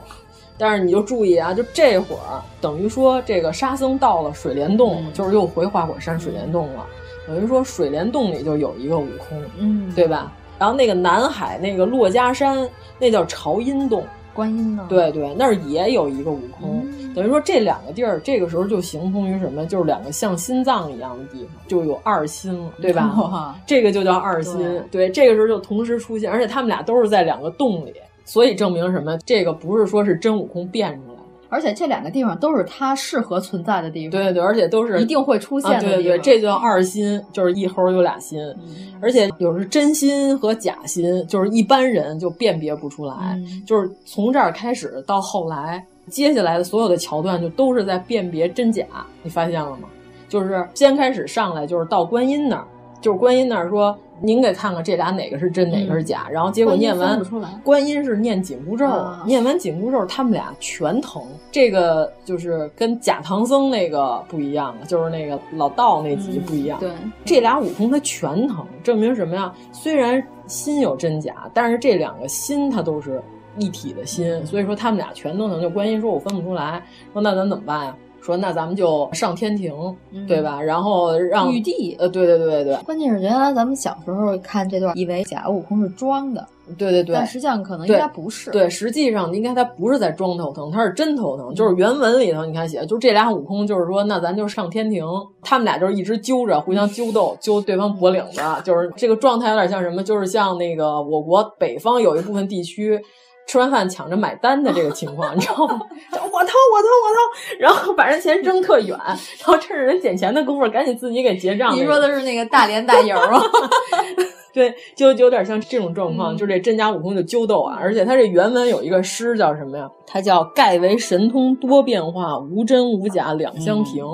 [0.58, 6.86] 但是你就注意啊，就这会儿等于说这个沙僧到了水帘洞，嗯、就是又回花果山水帘洞了。
[7.27, 10.31] 等于说水帘洞里就有一个悟空，嗯，对吧？
[10.58, 14.05] 然后那个南海那个珞珈山，那叫朝音洞。
[14.36, 14.86] 观音呢？
[14.89, 19.65] 对对，那儿也有一个悟空，嗯、等于说这两个地儿，这个时候就形同于什么？
[19.65, 23.12] 就是两个像心脏一样的地方，就有二心了，对吧？
[23.15, 24.82] 哦、这个就叫二心。
[24.91, 27.93] 对，这个时候就同时出现，而且他们俩都是在两个洞里，
[28.26, 29.17] 所以证明什么？
[29.26, 31.14] 这个不是说是真悟空变出来的。
[31.49, 35.93] 而且这两个地方都是它适合存在的地方，对对，而且都是一定会出现的地方。
[35.93, 43.15] 啊、对对，这就叫二心，就是一猴有俩心，嗯、而且有时真心和假心，就是一般人就辨别不出来。
[43.36, 48.86] 嗯、就是从这儿开始到后来，接下来的所有的桥段就都是在辨别真假，
[49.23, 49.88] 你发现了吗？
[50.27, 52.65] 就是先开始上来就是到观音那儿。
[53.01, 57.21] 就是观音那儿说：“您给看看这俩哪个是真，哪个是假。”然后结果念完，
[57.63, 58.86] 观音是念紧箍咒，
[59.25, 61.21] 念完紧箍咒，他们俩全疼。
[61.51, 66.80] 这个就是跟假唐僧那个不一样的，就是那个老道那集不一样。
[66.80, 66.91] 对，
[67.23, 69.54] 这俩悟空他全疼，证明什么呀？
[69.71, 73.21] 虽然心有真假，但是这两个心它都是
[73.58, 75.62] 一体的心，所以说他们俩全都疼。
[75.62, 76.82] 就观音说：“我分不出来。”
[77.13, 79.71] 说：“那咱怎么办呀？”说那咱们就上天庭，
[80.11, 80.59] 嗯、对吧？
[80.59, 82.75] 然后让玉帝，呃，对对对对。
[82.77, 86.43] 关键是原来咱们小时候看这段，以为假悟空是装的，
[86.75, 87.13] 对对对。
[87.13, 88.49] 但实际上可能应该不是。
[88.49, 91.53] 对，实际上应该他不是在装头疼，他是真头疼。
[91.53, 95.05] 就是原文里头你看写，就这俩悟空，就是说那咱就上天庭，
[95.43, 100.01] 他们俩就是一直揪着，互相揪斗，揪对方脖领子，就是这个状态有点像什么？
[100.01, 102.99] 就是像那个我国北方有一部分地区。
[103.45, 105.79] 吃完饭抢着买单的这个情况，你知道吗？
[106.12, 111.75] 我掏我掏我掏，然后把人钱扔特远，然后趁着人捡钱的功夫，赶紧自己给结账。
[111.75, 113.41] 你说的是那个大连大油吗？
[114.56, 117.78] 对，就有点像这种状况，就这真假悟空的纠斗啊！
[117.78, 119.86] 而且他这原文有一个诗叫什么呀？
[120.08, 124.06] 它叫“盖为神通多变化，无真无假两相平”，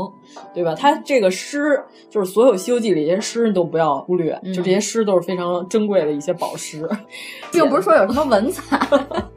[0.52, 0.74] 对吧？
[0.74, 6.90] 他这个诗就是所有《西游记》里这些诗都不要忽略，就这些诗都是非常珍贵的一些宝石，
[7.52, 8.80] 并不是说有什么文采，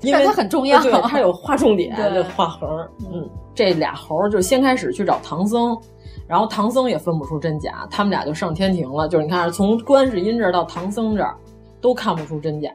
[0.00, 2.66] 因为它很重要，对，它有画重点，对，画横。
[3.12, 5.76] 嗯，这俩猴就先开始去找唐僧。
[6.26, 9.06] 然后唐僧也分不出真假，他们俩就上天庭了。
[9.08, 11.36] 就是你看，从观世音这儿到唐僧这儿，
[11.80, 12.70] 都看不出真假。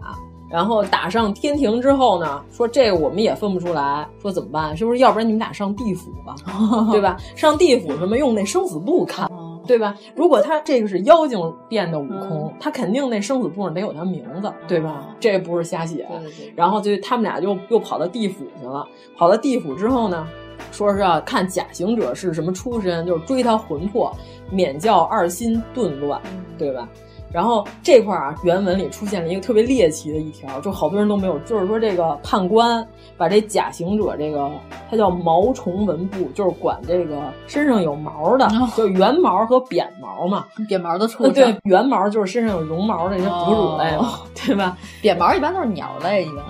[0.50, 4.76] 然后打上天庭之后呢，说这个我们也分不出来，说怎么办？
[4.76, 6.34] 是不是要不然你们俩上地府吧，
[6.92, 7.16] 对吧？
[7.36, 9.30] 上地府什么用那生死簿看，
[9.68, 9.96] 对吧？
[10.16, 15.06] 如果他这个是妖精变的悟空，他肯定那生死簿上得有他名字，对吧？
[15.20, 16.08] 这不是瞎写。
[16.56, 18.84] 然后就他们俩就又跑到地府去了。
[19.16, 20.28] 跑到地府之后呢？
[20.72, 24.16] 说是要看假行者是什么出身，就是追他魂魄，
[24.50, 26.22] 免教二心顿乱，
[26.58, 26.88] 对吧？
[27.32, 32.84] 然后这块儿啊，原文里出现了一个特别猎奇的一条，就好多人都没有，就是说这个判官
[33.18, 34.50] 把这假行者这个，
[34.90, 40.48] 他叫毛虫纹部，就是管这个身上有毛的，就圆毛和扁毛嘛。
[40.68, 44.76] 扁毛的畜生，对，圆毛就是身上有绒毛的那些哺乳类嘛，对吧？
[45.00, 46.44] 扁毛一般都是鸟类，一般。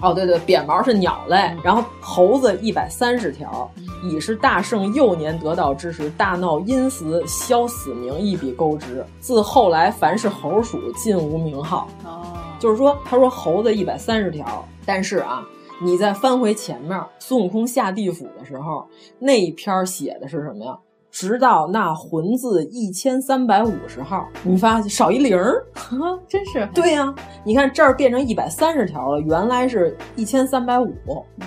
[0.00, 3.70] 哦，对对，扁毛是鸟类，然后猴子一百三十条，
[4.02, 9.04] 已是大圣幼年得道之时，大闹阴司，消死名，一笔勾之。
[9.20, 11.88] 自后来，凡是猴属，尽无名号。
[12.04, 12.22] 哦，
[12.58, 15.46] 就是说，他说猴子一百三十条，但是啊，
[15.80, 18.88] 你再翻回前面，孙悟空下地府的时候，
[19.20, 20.76] 那一篇写的是什么呀？
[21.12, 25.62] 直到那魂字一千三百五十号，你发现少一零儿，
[26.26, 27.14] 真是对呀、啊。
[27.44, 30.90] 你看这儿变成一百三十条了，原来是一千三百五，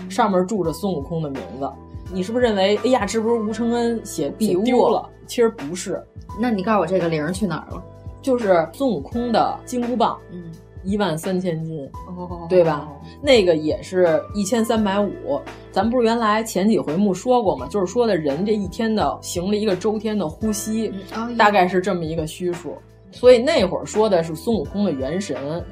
[0.08, 1.68] 上面住着孙悟空的名字。
[2.14, 5.10] 你是不是认为，哎呀，这不是吴承恩写笔丢了？
[5.26, 6.02] 其实不是。
[6.40, 7.84] 那你告诉我这个零去哪儿了？
[8.22, 10.44] 就是孙悟空的金箍棒，嗯，
[10.86, 12.88] 一万三千斤，哦，对吧？
[13.22, 15.42] 那个也是一千三百五。
[15.72, 17.68] 咱不是原来前几回目说过吗？
[17.70, 20.94] 就是说的人这一天的行了一个周天的呼吸，
[21.38, 22.76] 大概是这么一个虚数。
[23.12, 25.64] 所以那会儿说的是孙悟空的元神，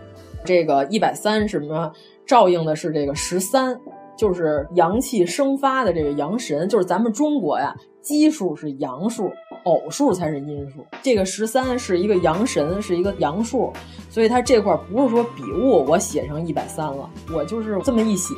[0.43, 1.91] 这个一百三什么
[2.25, 3.79] 照应的是这个十三，
[4.17, 9.31] 就是阳气生发的这个阳神，就是咱们中国呀，奇数是阳数。
[9.63, 13.71] 偶数才是阴数，这个十三是一个阳神，是一个阳数，
[14.09, 18.33] 所以它这块不是说笔误我写成一百三了，我就是这么一写，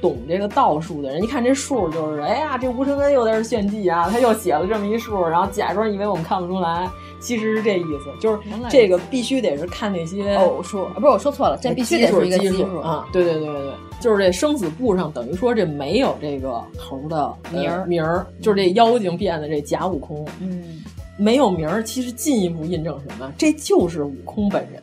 [0.00, 6.88] 懂这个道数的人一看这数就是，哎呀，这吴承恩又在这炫技啊，他又写了这么一数，然后假装以为我们看不出来，
[7.24, 8.38] 其实是这意思，就是
[8.70, 20.84] 这个必须得是看那些偶数，啊、不是我说错了，这必须得是一个奇数啊，对对对对对，就是这生死簿上等于说这没有这个猴的名儿名儿，就是这妖精变的这假悟空，嗯。
[21.16, 23.32] 没有名儿，其实进一步印证什么？
[23.38, 24.82] 这就是悟空本人，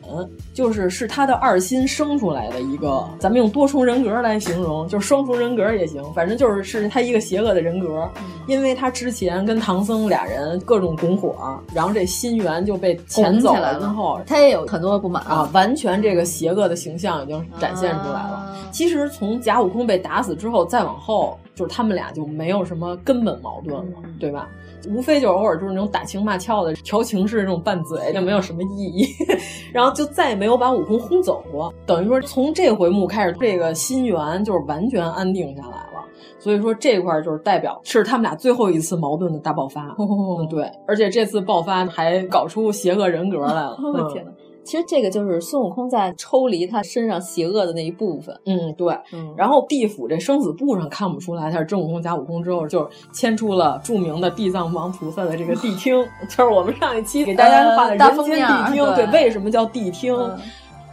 [0.54, 8.08] 就是是他的二心生出来的一个，咱们用多重人格来形容，就是双重人格也行，反正就是是他一个邪恶的人格。
[8.48, 18.42] 因为他之前跟唐僧俩人各种拱火，然后这心猿就被遣走了之后，他也有很多不满啊，完全这个邪恶的形象已经展现出来了。
[18.42, 24.48] 啊、其实从假悟空被打死之后，再往后，就是他们俩就没有什么根本矛盾了，嗯、对吧？
[24.88, 29.06] 无非就偶尔就是那种打情骂俏的调情式那种拌嘴，就没有什么意义。
[29.72, 31.72] 然后就再也没有把悟空轰走过。
[31.86, 36.02] 等于说从这回目开始，这个心源就是完全安定下来了。
[36.38, 39.86] 所以说这块就是代表是他们俩最后一次矛盾的大爆发。
[39.98, 43.76] 哦、 嗯，对，而且这次爆发还搞出邪恶人格来了。
[43.82, 44.32] 我、哦、天哪！
[44.64, 48.38] 其实这个就是孙悟空在抽离他身上邪恶的那一部分。
[48.46, 48.96] 嗯，对。
[49.12, 55.94] 嗯，然后地府这生死簿上看不出来他是真悟空假悟空之后，就是牵出了著名的地藏王菩萨的这个谛听，
[56.28, 58.94] 就是我们上一期给大家画的人间谛听。
[58.94, 60.16] 对，为什么叫谛听？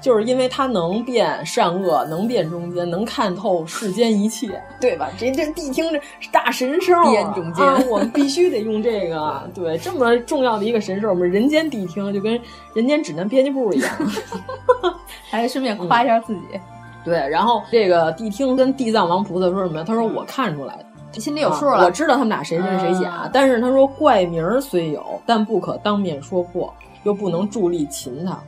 [0.02, 5.10] 就是因为他能辨善恶，能辨中间，能看透世间一切，对吧？
[5.18, 6.00] 这这谛听这
[6.32, 9.50] 大神兽，辨中间，啊、 我们必须得用这个。
[9.54, 12.40] 对，这么重要的一个神兽，我们人间谛听就跟
[12.74, 13.92] 人间指南编辑部一样，
[15.30, 16.42] 还顺便夸一下自己。
[16.54, 16.62] 嗯、
[17.04, 19.84] 对，然后这个谛听跟地藏王菩萨说什么呀？
[19.86, 20.86] 他说我看出来的。
[21.20, 26.72] 心里有数了、啊，我知道他们俩谁真谁假，啊、但是他说怪名虽有，但不可当面说破，
[27.04, 28.40] 又不能助力擒他。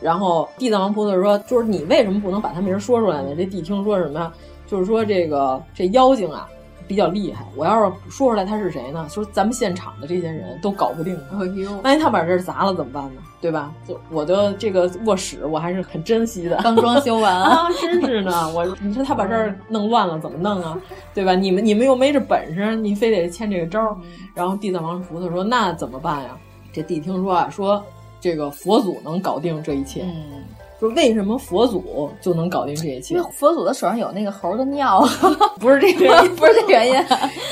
[0.00, 4.32] 然后地藏王菩萨说：“就是你为什么不能把他名说出来呢？”这谛听说什么呀？
[4.66, 6.48] 就是说这个这妖精啊
[6.86, 9.06] 比较厉害，我要是说出来他是谁呢？
[9.08, 11.18] 说咱们现场的这些人都搞不定。
[11.30, 11.38] 他，
[11.82, 13.20] 万一他把这砸了怎么办呢？
[13.40, 13.72] 对吧？
[13.86, 18.52] 就我的这个卧室我还是很珍惜的，刚装修完 啊，真是呢。
[18.54, 20.78] 我你说他把这儿弄乱了怎么弄啊？
[21.12, 21.34] 对吧？
[21.34, 23.96] 你们你们又没这本事，你非得签这个招儿。
[24.34, 26.36] 然后地藏王菩萨说：“那怎么办呀？”
[26.72, 27.84] 这谛听说啊说。
[28.20, 30.44] 这个佛祖能搞定这一切，嗯，
[30.80, 33.14] 就为什么佛祖就能搞定这一切？
[33.14, 35.00] 因为佛祖的手上有那个猴的尿，
[35.58, 36.94] 不是这个原因，不是这原因，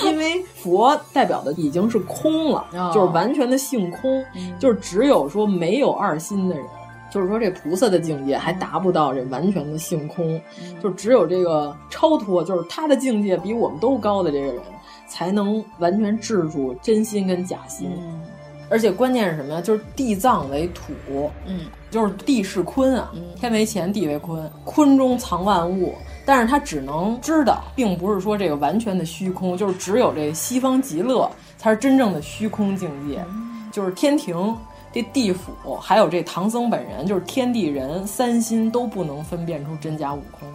[0.04, 6.64] 因为佛代表的已经是空了，哦、就是完全的性空，嗯、就是只有说没有二心的人，
[7.11, 14.62] 就是说这菩萨的境界还达不到这完全的性空，嗯、就只有这个超脱，就是他的境界比我们都高的这个人，
[15.07, 17.90] 才能完全制住真心跟假心。
[17.96, 18.20] 嗯
[18.68, 19.61] 而且关键是什么呀？
[19.61, 25.94] 就是地藏为土，嗯，就是地是坤啊，嗯、天为乾，地为坤，坤中藏万物。
[26.24, 34.54] 但是他只能知道，并不是说这个完全的虚空，就是只有这西方极乐才是真正的虚空境界，嗯、就是天庭、
[34.92, 40.46] 这地府，还有这唐僧本人，就是天地人三心都不能分辨出真假悟空。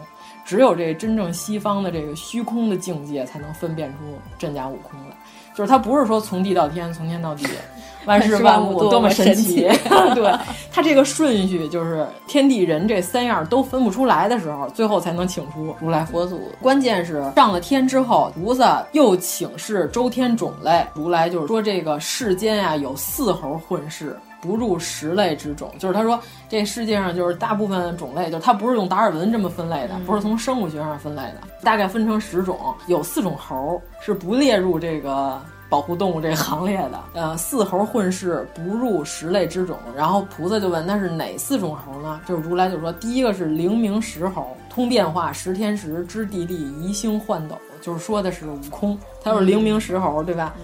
[0.44, 3.98] 只有这真正西方的这个虚空的境界，才能分辨出
[4.38, 5.16] 真假悟空来。
[5.56, 7.46] 就是他不是说从地到天，从天到地，
[8.06, 9.70] 万事万物多么神奇。
[10.16, 10.36] 对
[10.72, 16.42] 他这个顺序，就是天地人这三样都分不出来的时候，最后才能请出如来佛祖。
[16.60, 24.18] 关键是上了天之后，菩萨又请示周天种类，如来就是说这个世间、啊、有四猴混世。
[24.44, 37.00] 不入十类之种，就是他说这世界上就是大部分种类，就是他不是用达尔文这么分类的，嗯、不是从生物学上分类的，大概分成十种，有四种猴是不列入这个保护动物这个行列的。
[37.16, 39.78] 呃，四猴混世不入十类之种。
[39.96, 42.20] 然后菩萨就问那是哪四种猴呢？
[42.28, 50.54] 就是如来就说，第一个是灵明石猴，通变化，识天时，知地利，移星换斗，就是说的是悟空，他就是灵明石猴，对吧？
[50.58, 50.64] 嗯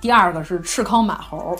[0.00, 1.56] 第二个是赤尻马猴，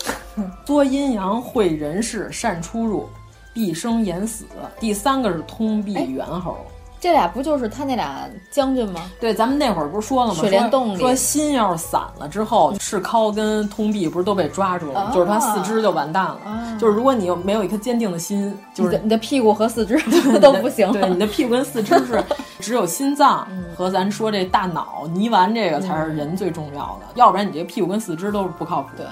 [0.64, 3.09] 作阴阳，会人事，善出入，
[3.53, 4.44] 必生言死。
[4.79, 6.57] 第三个是通臂猿猴。
[7.01, 9.11] 这俩不就是他那俩将军吗？
[9.21, 10.41] 对，咱们那会儿不是说了吗？
[10.41, 16.41] 水帘洞里说心要是散了之后，赤尻跟通臂不是都被抓住了，啊、就是他四肢就完蛋了。
[16.45, 19.97] 啊、就是如果你没有一颗坚定的心，就是你的你的屁股和四肢
[20.41, 20.91] 都不行。
[20.93, 22.23] 对，你的屁股跟四肢是
[22.61, 28.89] 只有心脏和咱说这大脑泥丸这个才是人最重要的，要不然你这屁股跟四肢都是不靠谱。
[28.97, 29.07] 对。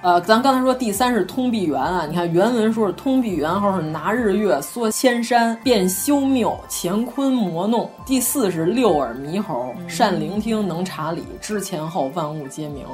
[0.00, 7.90] 呃，咱刚才说第三是通臂猿啊，你看原文说是通臂猿猴是拿日月缩千山，变修谬，乾坤魔弄。
[8.06, 12.86] 第四是六耳猕猴，善聆听，能察理，知前后万物皆明。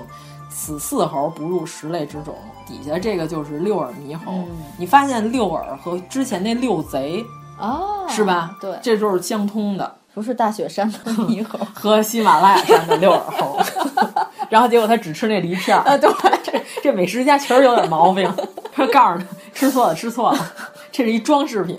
[0.48, 2.34] 此四猴不入十类之种，
[2.66, 4.32] 底下这个就是六耳猕猴。
[4.32, 4.46] 嗯、
[4.78, 7.22] 你发现六耳和之前那六贼
[7.58, 8.56] 哦，是吧？
[8.60, 9.94] 对，这就是相通的。
[10.14, 13.58] 不是大雪山的猕猴 和喜马拉雅山的六耳猴，
[14.54, 16.08] 然后结果他只吃那梨片儿啊，对，
[16.44, 18.32] 这这美食家确实有点毛病。
[18.72, 20.52] 他告诉他 吃错了，吃错了，
[20.92, 21.76] 这是一装饰品。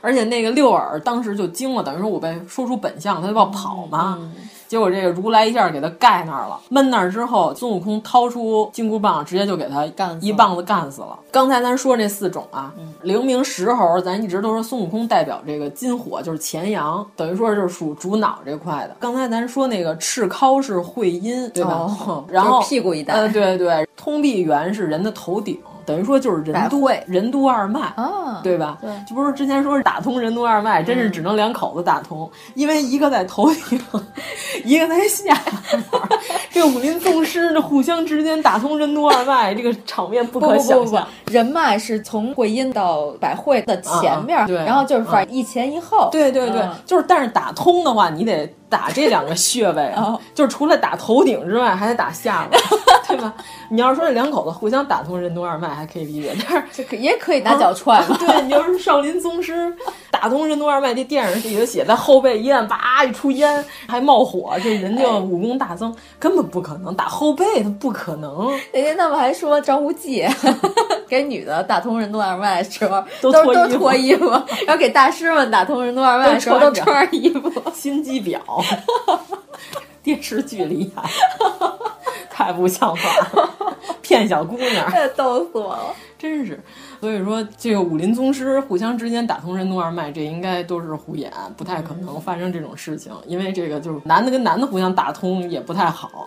[0.00, 4.16] 而且那个六耳当时就惊了，等于说我被说出本相，他就要跑嘛。
[4.20, 4.32] 嗯、
[4.72, 11.18] 结果这个如来一下给他盖那儿了，闷那儿之后，孙悟空掏出金箍棒，直接就给他干一棒子干死了。
[11.30, 18.96] 刚才咱说这四种啊，嗯、灵明石猴，咱一直都说孙悟空代表这个金火，就是乾阳，等于说就是属主脑这块的。
[18.98, 21.86] 刚才咱说那个赤尻是会阴，对吧？
[22.06, 25.58] 哦、 然后屁股一带，呃，对对，通臂猿是人的头顶。
[25.84, 28.78] 等于说就是任督任督二脉啊，对吧？
[28.80, 33.80] 对，这不是之前说是打通任督二脉，真是只能两口子打通，因为一个在头顶，
[34.64, 35.34] 一个在下
[35.70, 35.82] 边，
[36.50, 41.06] 这武林宗师这互相之间打通任督二脉，这个场面不可想象。
[41.26, 46.08] 人脉是从会阴到百会的前面，对，然后就是反正一前一后。
[46.12, 52.60] 对对对，就是但是打通的话，你得打这两个穴位啊，就是除了打头顶之外，还得打下边。
[53.12, 53.34] 对吧？
[53.68, 58.16] 你要是说这两口子互相打通任督二脉还可以理解，但是这可也可以拿脚踹嘛。
[58.18, 59.74] 对，你要是少林宗师
[60.10, 68.50] 打通任督二脉，这电影里头写在后背一按，叭一出烟还冒火，这人就武功大增，根本不可能打后背，他不可能。
[68.72, 70.26] 那天他们还说张无忌
[71.08, 74.30] 给女的打通任督二脉的时候都都都脱衣服，
[74.66, 78.40] 然后给大师们打通任督二脉的时候都穿着衣服，心机婊。
[80.02, 80.90] 电视剧里演，
[82.32, 83.02] 太不像话
[83.34, 86.58] 了， 骗小姑娘，逗死我了，真是。
[86.98, 93.12] 所以说，这个武林宗师互相之间打通任督二脉，这应该都是胡演，不太可能发生这种事情。
[93.26, 96.26] 因为这个就是男的跟男的互相打通也不太好，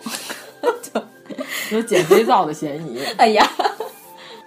[1.72, 3.00] 有捡肥皂的嫌疑。
[3.18, 3.44] 哎呀。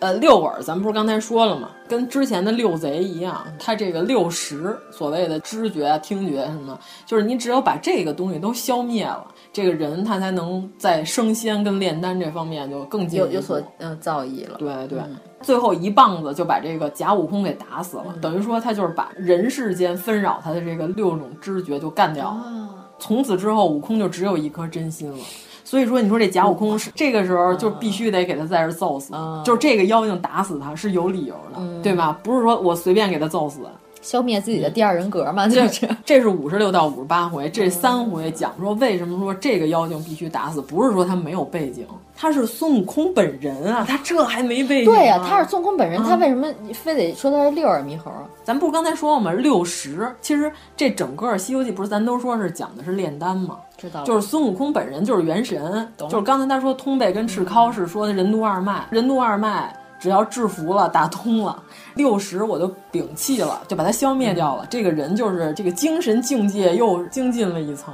[0.02, 1.72] 呃，六耳，咱们不是刚才说了吗？
[1.86, 14.58] 跟之前的六贼一样，他这个六识，所谓的知觉、听觉什么，就是你只有把这个东西都消灭了，这个人他才能在升仙跟炼丹这方面就更进有有所嗯造诣了。
[14.58, 15.00] 对对，
[15.42, 22.70] 最后一棒子就把这个假悟空给打死了，等于说他就是把人世间纷扰他的这个六种知觉就干掉了。
[23.00, 25.18] 从此之后，悟空就只有一颗真心了。
[25.64, 29.14] 所以说，你说这假悟空是这个时候就必须得给他在这揍死，
[29.46, 32.20] 就是这个妖精打死他是有理由的，对吧？
[32.24, 33.62] 不是说我随便给他揍死，
[34.02, 35.48] 消灭自己的第二人格嘛？
[35.48, 41.86] 就是这是五十六到五十八回，这三回讲说为什么说这个妖精必须打死，不是说他没有背景，
[42.16, 44.92] 他是孙悟空本人啊，他这还没背景？
[44.92, 48.12] 对呀，他是孙悟空本人，他为什么非得说他是六耳猕猴？
[48.44, 49.32] 咱不是刚才说了吗？
[49.32, 53.58] 六十，其实这整个《西游记》不是咱都说是讲的是炼丹吗？
[53.78, 61.62] 知道，就是孙悟空本人就是元神，就是刚才他说通背跟赤尻是说的任督二脉，任督二脉只要制服了、打通了，
[61.96, 64.66] 六十我就摒弃了，就把它消灭掉了。
[64.70, 67.94] 这个人就是这个精神境界又精进了一层。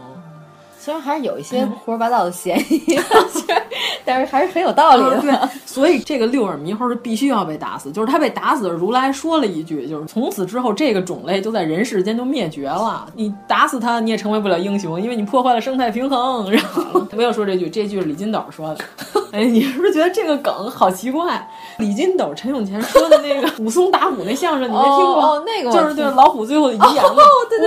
[0.86, 2.80] 虽然还是有一些胡说八道的嫌疑，
[4.06, 5.20] 但是还是很有道理的。
[5.20, 5.32] 对，
[5.66, 7.92] 所以这个六耳猕猴是必须要被打死。
[7.92, 13.08] 就是他被打死，如来说了一句，就是从此之后这个种类就在人世间就灭绝了。
[13.16, 16.52] 你打死他，你也成为不了英雄，因为你破坏了生态平衡。
[16.52, 18.86] 然后 没有说这句，这句是李金斗说的。
[19.32, 21.50] 哎，你是不是觉得这个梗好奇怪？
[21.80, 25.16] 李金斗、陈永乾说的那个武松打虎那相声，你没听过？
[25.20, 27.24] 哦，那个就是对老虎最后的遗言嘛。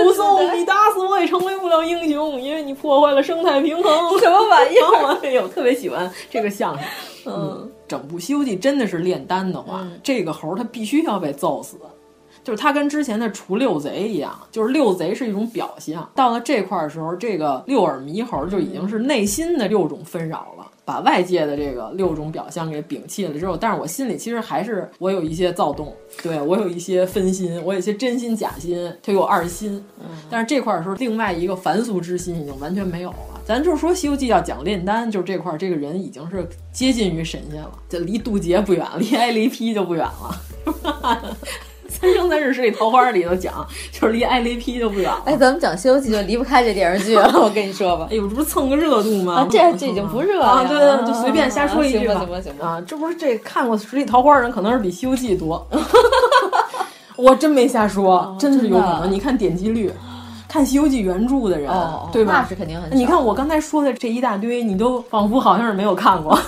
[0.07, 3.08] 武松，你打死我也成为不了英雄，因为你破坏。
[3.09, 5.17] 为了生态平衡， 什么玩意儿？
[5.23, 6.87] 哎 呦，特别喜欢这个相声。
[7.25, 11.77] 嗯，整部《西游记》真的是炼丹的话，这个猴他必须要被揍死。
[12.41, 16.09] 就是他跟之前的除六贼一样，就是六贼是一种表象。
[16.15, 20.65] 到了这块儿的时候，这个六耳猕猴就已经是内心的六种纷扰了。
[20.89, 29.85] 把外界的这个六种表象给摒弃了之后，但是我心里其实还是我有一些躁动，对我有一些分心，我有一些真心假心，它有二心。
[30.31, 33.39] 但是这块儿的时候，另外一个凡俗之心已经完全没有了。
[33.45, 40.41] 咱就是说，《西游记》要讲炼丹，就是这块儿，这个人已经是接近于神仙了，就离渡劫不远，离挨雷劈就不远了。
[41.99, 45.21] 三生三世十里桃花里头讲，就是离挨雷劈就不远了。
[45.25, 48.07] 哎，咱们讲《西游记》就离不开这电视剧了，我跟你说吧。
[48.09, 49.33] 哎呦，这不是蹭个热度吗？
[49.35, 50.63] 啊，这这已经不热了啊！
[50.63, 52.13] 对对，就随便瞎说一句吧。
[52.15, 52.67] 行吧，行吧。
[52.67, 55.67] 啊，这不是这看过《十里桃花》的人可能是比《西游记》多。
[57.17, 59.11] 我真没瞎说，真是有可能。
[59.11, 59.91] 你看点击率，
[60.47, 61.69] 看《西游记》原著的人，
[62.13, 62.39] 对吧？
[62.41, 62.89] 那是肯定很。
[62.97, 66.39] 你看我刚才说的这一大堆，你都仿佛好像是没有看过。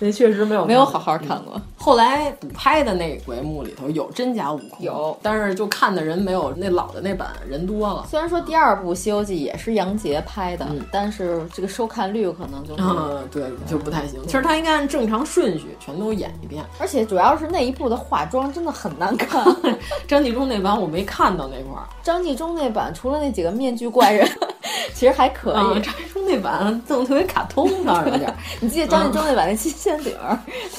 [0.00, 1.60] 那确实没有没有好好看过。
[1.76, 8.06] 后来补拍的那回目里头有真假悟空，有，但是就看的人没有那老的那版人多了。
[8.08, 14.20] 虽然说第二部《西游记》也是杨洁拍的，但是这个收看率可能就嗯对就不太行。
[14.26, 19.44] 其实他应该按正常顺序全都演一遍，而且主要是那一部的化妆真的很难看。
[20.06, 24.28] 张纪中那版我没看到那块儿，张纪中那版除了那几个面具怪人，
[24.94, 25.80] 其实还可以。
[25.80, 28.34] 张纪中那版弄特别卡通，倒是有点。
[28.60, 30.14] 你记得张纪中那版那七仙女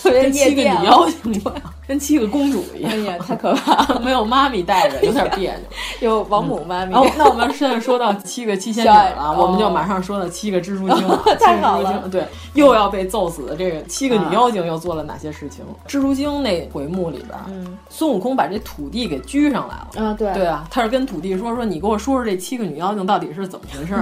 [0.01, 1.41] 特别七个女妖精。
[1.90, 4.00] 跟七个公主一样，哎呀，太可怕了！
[4.06, 5.62] 没有妈咪带着，有点别扭。
[6.08, 6.94] 有王母妈咪。
[6.94, 11.18] 哦，那我们现在说到七个七仙女了，我们就马上说到七个蜘蛛精 了。
[11.40, 12.24] 太好了，对，
[12.54, 15.66] 又要被揍死的这个七个女妖精又做了哪些事情？
[15.88, 20.10] 蜘蛛精那回目里边，孙悟空把这土地给拘上来了。
[20.10, 23.96] 啊，对，对啊，他是跟土地说说，你给我说说这七个女妖精到底是怎么回事？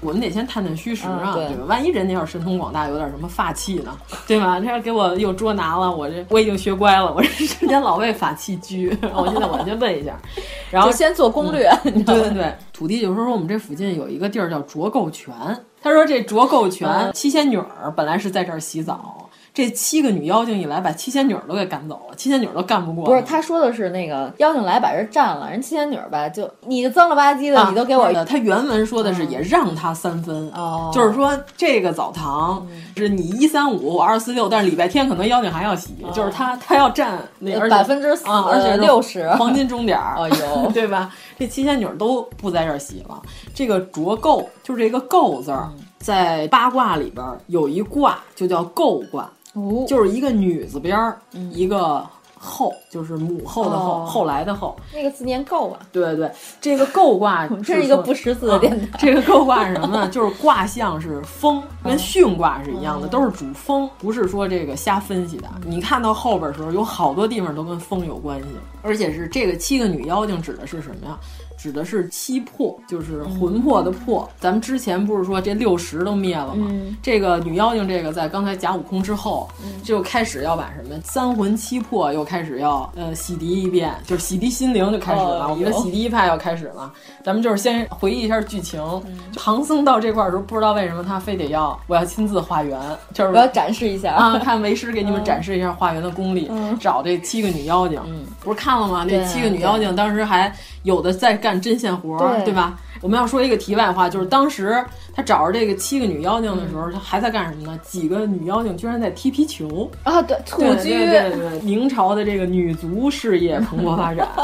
[0.00, 1.64] 我们得先探探虚实啊，对吧？
[1.66, 3.92] 万一人家要是神通广大，有点什么法器呢，
[4.28, 4.60] 对吧？
[4.60, 7.31] 他要给我又捉拿了，我这我已经学乖了，我这。
[7.58, 10.18] 之前老为法器拘，我现在我先问一下，
[10.70, 11.70] 然后先做攻略。
[11.82, 15.34] 对对对，土地就说说我们这附近有一个地儿叫卓构泉，
[15.82, 19.21] 他说这卓构泉七仙女儿本来是在这儿洗澡，
[19.54, 23.04] 这七个女妖精一来，把七仙女都给赶走了，七仙女都干不过。
[23.04, 28.10] 不是，他说的是那个妖精来把人占了，人七仙女吧，就你脏了吧唧的，啊、你都给我。
[28.24, 41.14] 他原文说的是也让他三分，哦、就是说这个澡堂是你一三五我二四六，但是礼拜天可能妖精还要洗，哦、就是他他要占那百分之啊，而且六十黄金钟点儿， 哎呦， 对吧？
[41.38, 43.20] 这七仙女都不在这儿洗了。
[43.52, 49.30] 这个着垢就是这个垢字儿，嗯、在八卦里边有一卦就叫垢卦。
[49.54, 52.04] 哦，就是一个女字边儿，嗯、一个
[52.36, 54.76] 后，就是母后的后，哦、后来的后。
[54.92, 55.78] 那个字念够啊。
[55.92, 56.30] 对对，
[56.60, 58.86] 这个够卦这是一个不识字的电台。
[58.86, 60.08] 啊、这个够卦是什么呢？
[60.08, 65.48] 就是卦象是风，跟巽卦是一样的，哦、都是主风，不是说这个瞎分析的。
[65.64, 68.48] 你看到后边的时候，有好多地方都跟风有关系，
[68.82, 71.18] 而且是这个七个女妖精指的是什么呀？
[71.62, 74.28] 指的是七魄，就是魂魄的魄。
[74.32, 76.66] 嗯、咱们之前不是说这六十都灭了吗？
[76.68, 85.46] 嗯、这个女妖精，这个在刚才甲午空之后，嗯、就开始要把什么三魂七魄又开始要呃洗涤一遍，就是洗涤心灵就开始了。
[85.46, 86.92] 哦、我们的洗涤派要开始了。
[87.22, 88.82] 咱们就是先回忆一下剧情。
[89.06, 92.80] 嗯唐僧到这块儿的时候，不知道为什么他非得要我要亲自化缘，
[93.12, 98.00] 就是我要展示一下啊，看为师给你们展示一下化缘的功力，嗯、找这七个女妖精。
[98.06, 99.06] 嗯、不是看了吗？
[99.08, 100.52] 这七个女妖精当时还
[100.82, 102.18] 有的在干针线活。
[102.18, 102.78] 对,对吧？
[103.00, 107.78] 我们要说一个题外话，就是当时他找着这个七个女妖精的时候，嗯、他还在干什么呢？
[107.82, 110.22] 几个女妖精居然在踢皮球啊！
[110.22, 114.28] 对，蹴鞠，对对对，明朝的这个女足事业蓬勃发展。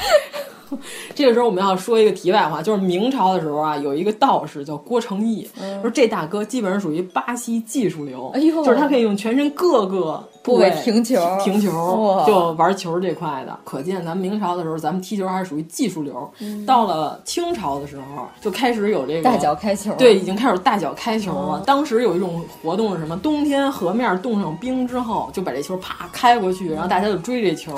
[1.14, 13.58] 这个时候我们要说一个题外话，就是明朝的时候啊，有一个道士叫郭成义，嗯、说这大哥基本上属于巴西技术流，哎呦，就是他可以用全身各个部位停球，停球就玩球这块的。
[13.64, 16.30] 可见咱们明朝的时候，咱们踢球还是属于技术流。
[16.40, 21.54] 嗯、到了清朝的时候，就开始有这个大脚开球，对，已经开始大脚开球了。
[21.56, 23.16] 哦、当时有一种活动是什么？
[23.18, 27.76] 冬天河面冻上冰之后，就把这球啪开过去，然后大家就追这球。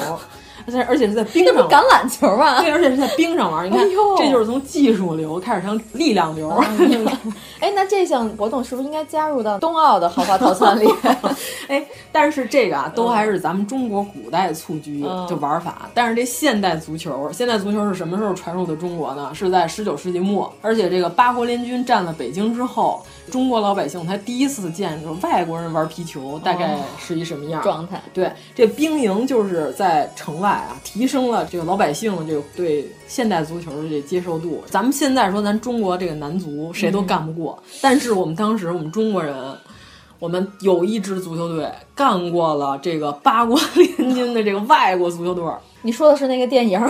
[0.67, 2.61] 而且而且是在冰上，橄榄球吗？
[2.61, 3.67] 对，而且是在冰上玩。
[3.67, 6.49] 你看，哎、这就是从技术流开始成力量流。
[7.61, 10.87] 哎，那这项活动是不是应该加入到冬奥的豪华套餐里？
[11.69, 15.89] 哎，但是这个啊，都还是咱们中国古代蹴鞠嗯就玩法。
[15.95, 19.31] 但是这现代足球，现代足球是什么时候传入的中国呢？
[19.33, 28.03] 是在十九世纪末，而且这个八国联军占了北京之后，中国老百姓他第一次见着外国人玩皮球，大概是一什么样、哦、状态？
[28.12, 34.62] 对，这兵营就是在城外啊，提升了这个老百姓这个对现代足球的这接受度。
[34.66, 39.35] 咱们现在说咱中国这个男足谁都干不过，嗯、但是我们当时我们中国人。
[40.18, 45.45] 我们有一支足球队干过了这个八国联军的这个外国足球队。
[45.85, 46.80] 你说的是那个电影？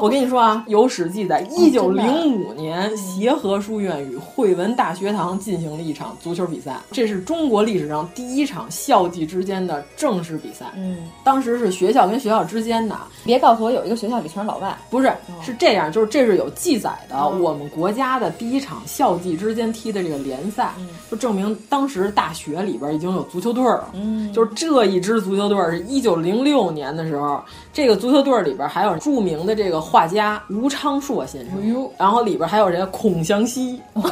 [0.00, 10.66] 我跟你说啊，有史记载，一九零哦五年协和书院与汇文大学堂进行了一场足球比赛，这是中国历史上第一场校际之间的正式比赛。
[10.74, 12.96] 嗯，当时是学校跟学校之间的。
[13.24, 15.12] 别告诉我有一个学校里全是老外，不是，
[15.42, 23.90] 是这样，就是这是有记载的，哦、我们国家的第一场校际之间踢的这个联赛，嗯、就证明当时大学里边已经有足球队了。
[23.92, 27.38] 嗯，就是这一支足球队是一九零六年的时候，
[27.72, 28.90] 这个足球队里边还有。
[29.00, 34.02] 著名的这个画家吴昌硕先生，哎、然后里边还有人孔祥熙， 哇，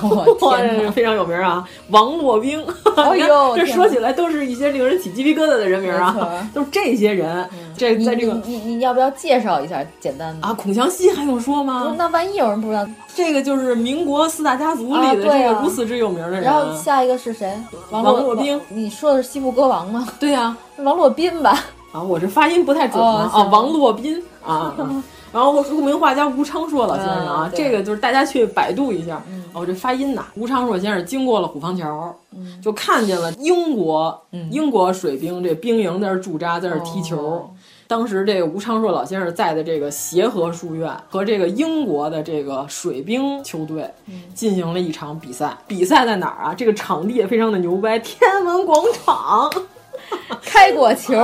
[0.94, 1.68] 非常有名啊。
[1.90, 2.64] 王洛宾，
[2.96, 7.46] 哎呦，这说起来都是一些令人起鸡皮疙瘩的人名啊，都是这些人。
[7.52, 10.54] 嗯、这在这个你你你要不要介绍一下简单的啊？
[10.54, 11.94] 孔祥熙还用说吗？
[11.98, 16.42] 那万一有人不知道，这个就是民国四大家族里的这个如此之有名的人。
[16.42, 17.52] 然后下一个是谁？
[17.90, 18.58] 王洛宾。
[18.70, 20.08] 你说的是西部歌王吗？
[20.18, 21.62] 对呀，王洛宾吧。
[21.92, 24.74] 啊，我这发音不太准啊，哦、王洛宾啊。
[25.30, 29.22] 然后著名画家吴昌硕老先生啊，嗯、这个就是大家去百度一下。
[29.28, 37.18] 嗯、哦，这发音呐，吴昌硕先生经过了虎坊桥，嗯、就看见了英国、嗯、英国水兵这兵营在这驻扎，在这踢球。
[37.18, 37.50] 哦、
[37.86, 43.86] 当时这个吴昌硕老先生在的这个协和书院和这个英国的这个水兵球队
[44.34, 45.54] 进行了一场比赛。
[45.66, 46.54] 比赛在哪儿啊？
[46.54, 49.50] 这个场地也非常的牛掰，天安门广场
[50.42, 51.14] 开过球，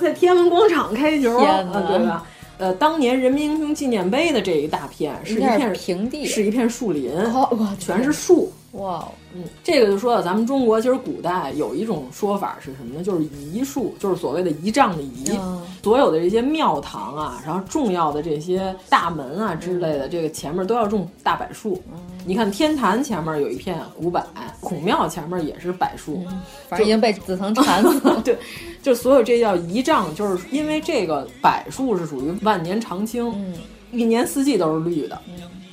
[0.00, 2.24] 在天安门广场开球，对吧？
[2.56, 8.52] 呃，当年人民英雄纪念碑的这一大片是一片平地，是一片树林，哇，全是树。
[8.74, 13.04] 哇，嗯，这个就说到咱们中国，其实古代有一种说法是什么呢？
[13.04, 15.24] 就是仪术，就是所谓的仪仗的仪。
[15.40, 21.80] 嗯、所有的这些庙堂啊，然后重要的这些大门啊之类的，这个前面都要种大柏树。
[21.92, 24.20] 嗯、你看天坛前面有一片古柏，
[24.60, 28.20] 孔庙前面也是柏树，嗯、反正已经被紫藤缠死了。
[28.26, 28.36] 对，
[28.82, 33.54] 就所有这叫仪仗，就是因为这个柏树是属于万年常青，嗯、
[33.92, 35.16] 一年四季都是绿的。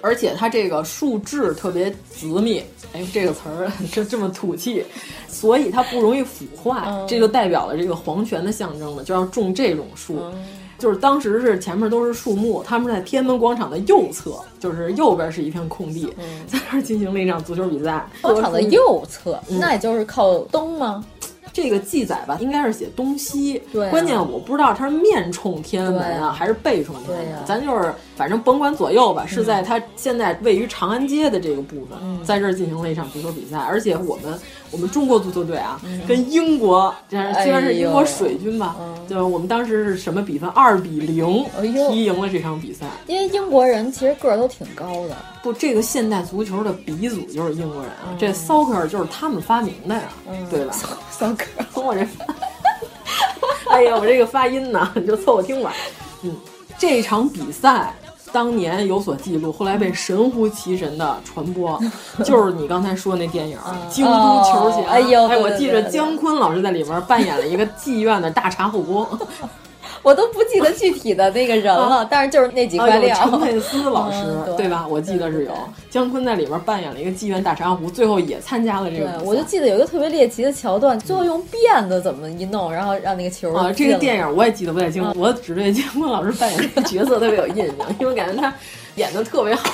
[0.02, 4.84] 而且它这个树质特别紫密，哎，这个词儿 这这么土气，
[5.28, 10.18] 所以它不容易腐坏，嗯、这就代表了这个皇权的象征了，就要种这种树。
[10.20, 10.34] 嗯
[10.82, 18.04] 就是当时是前面都是树木，他们在天安门广场的右侧，就是右边是一片空地，嗯、在那儿进行了一场足球比赛。
[18.24, 21.06] 广场的右侧，嗯、那也就是靠东吗？
[21.54, 23.62] 这个记载吧，应该是写东西。
[23.72, 27.36] 对、啊，关键我不知道它是面冲天安门啊，还是背冲天安门。
[27.36, 33.58] 啊、咱就是反正甭管左右吧，是在它现在位于长安街的这个部分，嗯、在这儿进行了一场足球比赛。
[33.58, 34.40] 而且我们
[34.72, 40.50] 我们中国足球队啊，嗯、跟英国，虽然是英国水军吧，哎、就我们当时是什么比分？
[40.52, 41.46] 二比零
[41.92, 42.86] 踢赢了这场比赛。
[43.08, 45.16] 因为英国人其实个儿都挺高的。
[45.44, 50.04] 不，这个现代足球的鼻祖就是英国人啊，这 soccer 就是他们发明的呀，
[50.50, 50.76] 对吧
[51.12, 51.46] ？？soccer，，
[51.82, 52.06] 我这。
[53.70, 55.74] 哎呀，我这个发音呢，你就凑合听吧。
[56.24, 56.36] 嗯，
[56.78, 57.94] 这场比赛
[58.32, 61.80] 当年有所记录，后来被神乎其神的传播，
[62.24, 63.58] 就是你刚才说那电影
[63.90, 64.78] 《京都球侠》。
[64.86, 69.08] 哎呦，哎，我记着姜昆老师在里面扮演了一个妓院的大茶后宫。
[70.04, 73.16] 我都不记得具体的那个人了，啊、但是就是那几块料。
[73.16, 74.88] 陈佩斯老师、嗯、对吧？
[74.88, 75.52] 我记得是有
[75.90, 79.28] 姜昆在里面扮演了一个妓院大茶壶，最后也参加了这个对。
[79.28, 88.52] 我就记得有一个特别猎奇的桥段，最后用辫子怎么一弄，然后让那个球啊，这个电影我也记得不太清，嗯、我只对姜昆老师扮演这个角色特别有印象，因为感觉他
[88.96, 89.66] 演的特别好，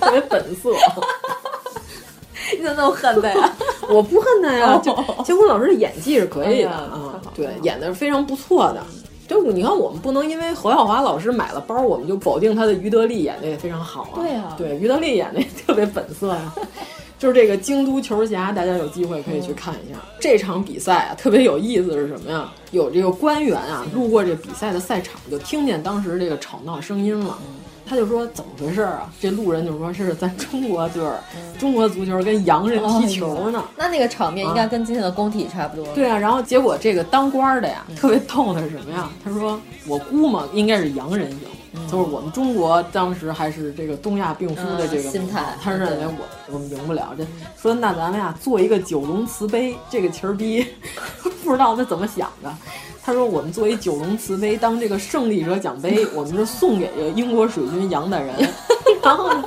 [0.00, 0.70] 特别本色。
[2.58, 3.52] 你怎么那么恨他呀？
[3.88, 4.92] 我不恨他呀，就
[5.24, 8.84] 姜昆老师的演技是可以的啊，对，演的是非常不错的。
[9.30, 14.16] 就你看，我们不能因为何小华老师买了包，我们就否定他的于德利演的也非常好啊。
[14.16, 16.58] 对啊，对，于德利演的也特别本色呀、啊。
[17.16, 22.50] 就是这个京都球侠，大家有机会可以去看一下、嗯、这场比赛啊，特别有意思是什么呀？
[22.72, 27.38] 有这个官员啊路过这比赛的赛场，就听见当时这个吵闹声音了。
[27.40, 27.59] 嗯
[27.90, 29.12] 他就说怎么回事啊？
[29.20, 33.64] 这路人就说这是咱中国队儿，嗯、中国足球跟洋人踢球呢、哦。
[33.76, 35.84] 那那个场面应该跟今天的工体差不多。
[35.84, 39.10] 啊对啊，然后结果这个当官的呀，嗯、特别逗的是什么呀？
[39.24, 41.40] 他说我估摸应该是洋人赢，
[41.72, 47.12] 嗯、就是我们中国当时还是这个东亚病夫的这个心态，他认为我我们赢不了。
[47.18, 47.26] 这
[47.60, 50.64] 说那咱们呀做一个九龙瓷杯，这个旗儿逼
[51.42, 52.54] 不知道他怎么想的。
[53.02, 58.34] 他说：“我们作为九龙慈悲当这个胜利者奖杯，我们是送给这个英国水军杨大人。
[59.02, 59.44] 然后呢，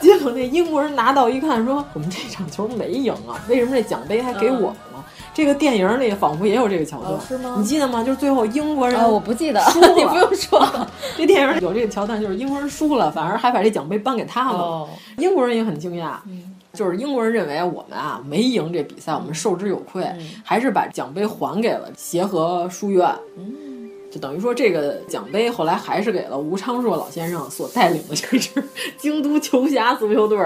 [0.00, 4.74] 结果那英国人拿到一看，说我们这场球没赢啊，为什么这奖杯还给我们了？
[4.94, 5.02] 嗯、
[5.34, 7.56] 这个电影里仿佛也有这个桥段，哦、是吗？
[7.58, 8.02] 你记得吗？
[8.02, 9.62] 就是最后英国人、哦，我不记得，
[9.94, 10.66] 你不用说，
[11.16, 14.60] 这电影里有这个桥段，就是英国人输了，反而还把这奖杯颁给他们了。
[14.62, 16.14] 哦、英国人也很惊讶。
[16.26, 23.08] 嗯”就是英国人认为我们啊没赢这比赛，我们受之有愧，嗯、还是把奖杯还给了协和书院。
[23.36, 28.62] 嗯，就等于说这个奖杯后来还是给了吴昌硕老先生所带领的这支
[28.96, 30.38] 京都球侠足球队。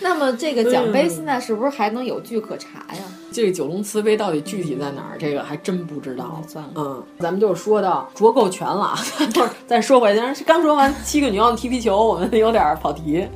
[0.02, 3.02] 那么这个奖杯现在是不是还能有据可查呀？
[3.32, 5.16] 这个九龙瓷杯到底具体在哪儿？
[5.18, 6.40] 这个还真不知道。
[6.42, 8.98] 嗯、算了，嗯，咱们就说到着够全了啊，
[9.68, 13.26] 再说回去，刚说完七个女王踢皮球，我们有点跑题。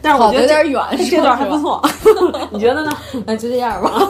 [0.00, 0.80] 但是我觉得有点远，
[1.10, 1.82] 这段还不错，
[2.50, 2.90] 你觉得呢？
[3.26, 4.08] 那就这样吧。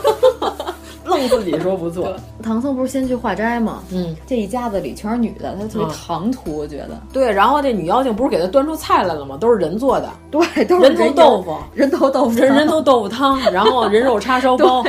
[1.19, 2.15] 愣自己说不错。
[2.43, 3.83] 唐僧不是先去化斋吗？
[3.93, 7.01] 嗯，这一家子里全是女的，他特别唐突，我觉得。
[7.13, 9.37] 对，然后这女妖精不是给他端出菜来了吗？
[9.41, 14.85] 都是人做的，对，都是人头豆腐、人头豆腐、人人头豆腐汤，然后人肉叉烧包、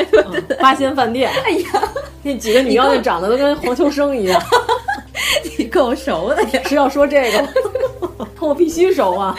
[0.60, 1.32] 八仙饭店。
[1.46, 1.84] 哎呀，
[2.22, 4.42] 那几个女妖精长得都跟黄秋生一样。
[5.58, 6.62] 你够熟的呀！
[6.66, 7.40] 是要说这个，
[8.40, 9.36] 我必须熟啊！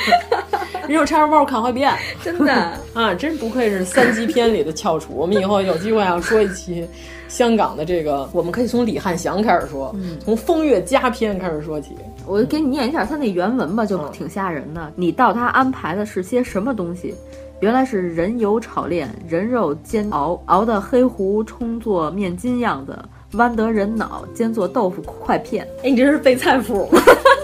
[0.89, 2.53] 人肉叉烧包看好几遍，真的
[2.95, 5.13] 啊，真不愧是三级片里的翘楚。
[5.15, 6.87] 我们以后有机会要说一期
[7.29, 11.91] 香港的这个，我们可以从李汉祥开始说，嗯、从风月佳片开始说起。
[12.27, 14.81] 我给你念一下他那原文吧，就挺吓人的。
[14.81, 17.15] 嗯、你到他安排的是些什么东西？
[17.61, 22.99] 原来是人油炒炼，人肉煎熬，熬的黑糊充作面筋样子。
[23.35, 25.65] 弯得人脑，煎做豆腐块片。
[25.85, 26.89] 哎，你这是背菜谱，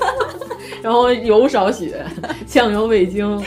[0.83, 1.95] 然后油少许，
[2.47, 3.43] 酱油、味精、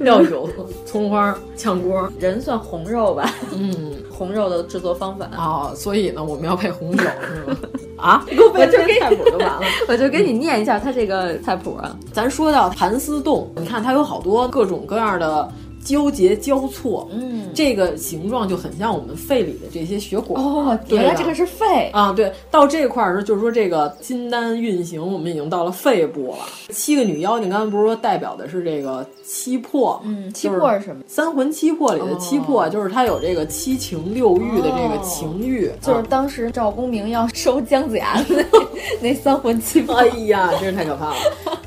[0.00, 0.48] 料酒、
[0.86, 2.08] 葱花炝锅。
[2.18, 3.32] 人算红肉吧？
[3.52, 7.56] 嗯，红肉的制作方法啊、哦，所以呢，我们要配红酒是吗？
[7.96, 9.62] 啊，你给我背这菜谱就完了。
[9.88, 11.94] 我就给你念一下它这个菜谱啊。
[12.12, 15.48] 咱说到盘丝洞，你看它有好多各种各样的。
[15.84, 20.78] 纠结交错，嗯，这个形状就很像我们肺里的这些血管哦。
[20.88, 26.38] 原来这个是肺啊，对，到这块儿时候就是说这个金丹运行，我们已经到了肺部了。
[26.70, 30.00] 七个女妖精，刚才不是说代表的是这个七魄？
[30.04, 31.02] 嗯，七魄是什么？
[31.06, 38.60] 三魂七魄里的七魄，就是它有这个七情六欲的这个情欲，哦、就是当时赵公明要收姜子牙的那
[39.00, 39.94] 那三魂七魄。
[39.96, 41.16] 哎呀，真是太可怕了！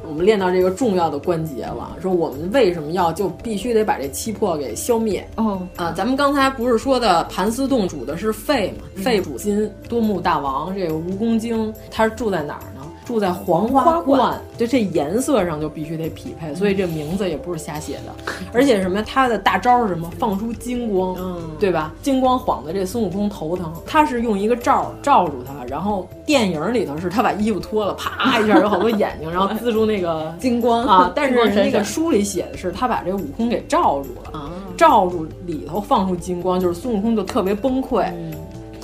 [0.07, 5.27] 我们练到这个重要的关节了，说我们为什么要就必须得把这七魄给消灭？
[5.35, 8.85] 哦啊，咱们刚才不是说的盘丝洞主的是肺嘛？
[8.95, 12.72] 肺主心，多目大王这个蜈蚣精，他是住在哪儿呢？
[13.05, 18.33] 住在黄花观，就这颜色上就必须得匹配，所以这名字也不是瞎写的。
[18.53, 20.09] 而且什么，他的大招是什么？
[20.17, 21.93] 放出金光，嗯，对吧？
[22.01, 31.11] 金光晃的这孙悟空头疼，他是用一个罩罩住他，然后电影里头是他把衣服脱了，啪一下有好多眼睛，然后滋出那个 金光啊。
[31.15, 38.05] 但是那个书里写的是他把这悟空给罩住了，啊、罩住里头放出金光，就是孙悟空就特别崩溃。
[38.11, 38.33] 嗯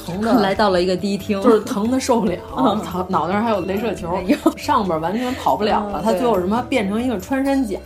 [0.09, 2.37] 疼的来到了一个迪厅，就是疼的受不了，
[2.83, 4.17] 疼脑袋上还有镭射球，
[4.57, 6.01] 上边完全跑不了了。
[6.03, 7.77] 他最后什么变成一个穿山甲，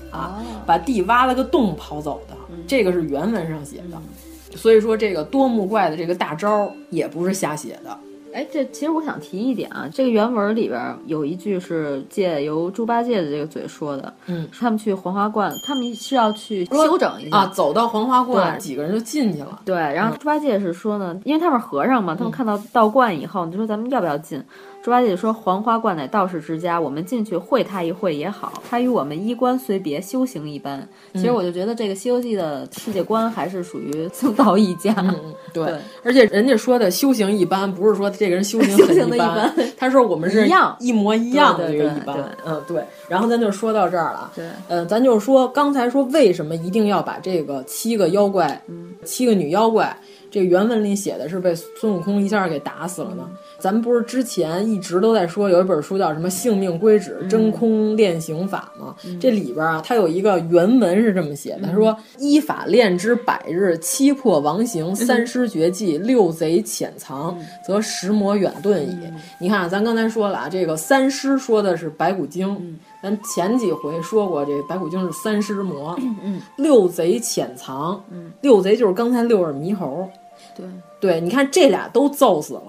[0.65, 2.35] 把地挖了个洞跑走的，
[2.67, 4.57] 这个是原文上写的。
[4.57, 7.97] 所以说这个多目怪的这个大招也不是瞎写的。
[8.33, 19.61] 哎，这其实我想提一点啊，这个原文里边有一句是借由猪八戒的这个嘴说的，嗯，他们去黄花观，他们是要去休整一下啊，走到黄花观，几个人就进去了。
[19.63, 24.43] 对，然后猪八戒是说呢，因为他们是和尚嘛，他们看到道观以后，你就说咱们要不要进？
[24.83, 28.61] 猪八戒说：“黄花冠乃道士之家，我们进去会他一会也好。
[28.69, 30.85] 他与我们衣冠虽别，修行一般。
[31.13, 34.93] 其实我就觉得这个《西游记》的世界观还是属于僧道一家。
[34.97, 42.17] 嗯，对对，而且人家说的修行一般，不是说这个人修行很行的一般，他说我们是一样一模一样的这个对对一般。
[42.45, 42.83] 嗯，对。
[43.07, 44.33] 然后咱就说到这儿了。
[44.35, 49.97] 对，呃，咱就说刚才说为什么一定要把这个七个妖怪，嗯七个女妖怪。
[50.33, 53.29] 这个原文里写的是被孙悟空一下给打死了呢。
[53.59, 58.95] 咱们不是之前一直都在说有一本书叫什么《性命归旨真空炼形法》吗？
[59.21, 68.97] 这里边啊，它有一个原文是这么写的：他说依法炼之百日，七破王行，三尸绝技，六贼潜藏，则十魔远遁矣。
[69.39, 72.79] 你看，咱刚才说了啊，这个三尸说的是白骨精。
[73.03, 75.95] 咱前几回说过，这白骨精是三尸魔。
[76.23, 78.03] 嗯，六贼潜藏。
[78.09, 80.09] 嗯，六贼就是刚才六耳猕猴。
[80.55, 80.65] 对
[80.99, 82.61] 对，你看这俩都揍死了。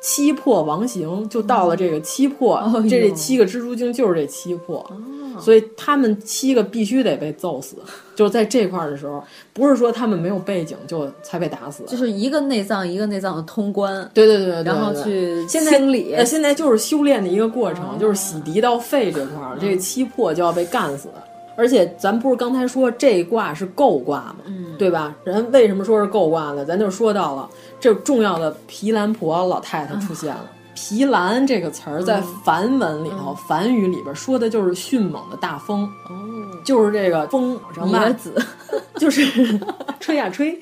[0.00, 7.74] 七魄王行就到了这个七魄，哦、这这七个蜘蛛精就是这七魄，哦、所以他们七个必须得被揍死。
[8.14, 14.08] 就是在这块儿的时候，不是说他们没有背景就才被打死，就是一个内脏一个内脏的通关。
[14.14, 16.14] 对对对对，然后去清理。
[16.14, 21.08] 呃，现在就是修炼的一个过程，哦、就是洗涤到肺这块儿，这个七魄就要被干死。
[21.58, 24.36] 而且咱不是刚才说这卦是够卦吗？
[24.44, 25.12] 嗯，对吧？
[25.24, 26.64] 人为什么说是够卦呢？
[26.64, 27.50] 咱就说到了
[27.80, 30.48] 这重要的皮兰婆老太太出现了。
[30.76, 35.82] 皮兰这个词儿在梵文里头，梵语里边说的就是迅猛的大风。
[36.08, 38.34] 哦，就是这个风，你的子，
[38.96, 39.58] 就是
[40.00, 40.58] 吹呀吹。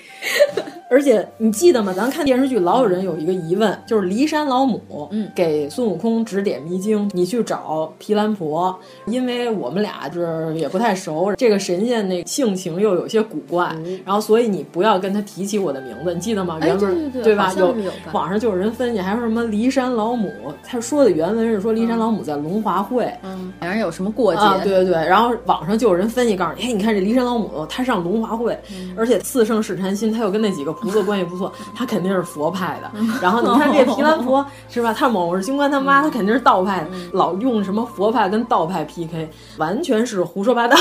[0.88, 1.92] 而且你记得吗？
[1.92, 16.56] 咱看电视剧老有人有一个疑问，就是骊山老母嗯给孙悟空指点迷津，你去找毗蓝婆，因为我们俩就是也不太熟，这个神仙那性情又有些古怪，嗯、然后所以你不要跟他提起我的名字，你记得吗？
[16.62, 17.52] 原文、哎、对对吧？
[17.58, 17.74] 有
[18.12, 20.30] 网上就有人分析，还说什么骊山老母，
[20.62, 24.40] 他说的原文是说骊山老母在龙华会，嗯，两人有什么过节？
[24.40, 32.90] 啊，对对对，然后网上就有人分析告诉你，哎，你看这骊山老母，她上龙华会，嗯、而且四圣试禅心，她又跟那几个菩萨关系不错， 她肯定是佛派的。
[32.94, 34.92] 嗯然后你看这毗蓝婆是吧？
[34.92, 39.28] 她某日星官他妈， 她肯定是道派的，嗯老用什么佛派跟道派 PK，
[39.58, 40.76] 完全是胡说八道。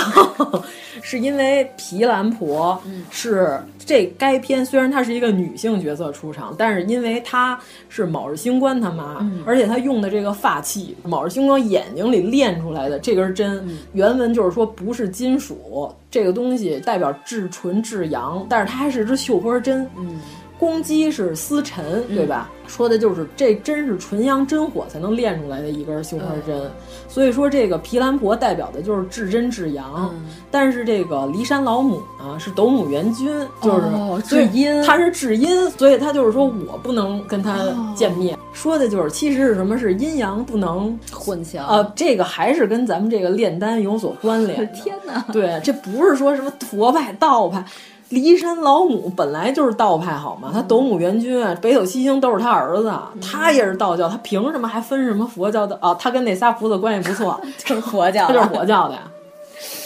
[1.02, 2.82] 是因为毗蓝婆
[3.12, 19.88] 是这该片虽然她是一个女性角色出场，但是因为她是卯日星官他妈，嗯而且她用的这个发器，卯日星官眼睛里练出来的这根针，原文就是说不是金属，这个东西代表至纯至阳，但是它还是只绣花针。
[19.98, 20.20] 嗯。
[20.66, 22.50] 公鸡是司晨，对吧？
[22.52, 26.72] 嗯、说的就是这真是纯阳真火才能炼出来的一根绣花针，嗯、
[27.08, 30.12] 所以说这个毗蓝婆代表的就是至真至阳。
[30.12, 33.28] 嗯、但是这个骊山老母呢是斗母元君，
[33.62, 37.60] 就是、哦、至阴，她是至阴，所以她就是说我不能跟她
[37.96, 38.36] 见面。
[38.36, 41.64] 哦、说的就是其实是什么是阴阳不能混淆。
[41.68, 44.68] 呃，这个还是跟咱们这个炼丹有所关联。
[44.74, 45.24] 天哪！
[45.32, 47.64] 对，这不是说什么佛派道派。
[48.12, 50.52] 骊山老母本来就是道派，好吗？
[50.54, 55.78] 他斗母元君、北斗七星都是他儿子，他也是道教，他凭什么还分什么佛教的？
[55.82, 59.02] 哦，他跟那仨菩萨关系不错， 就是佛教，他就是佛教的呀。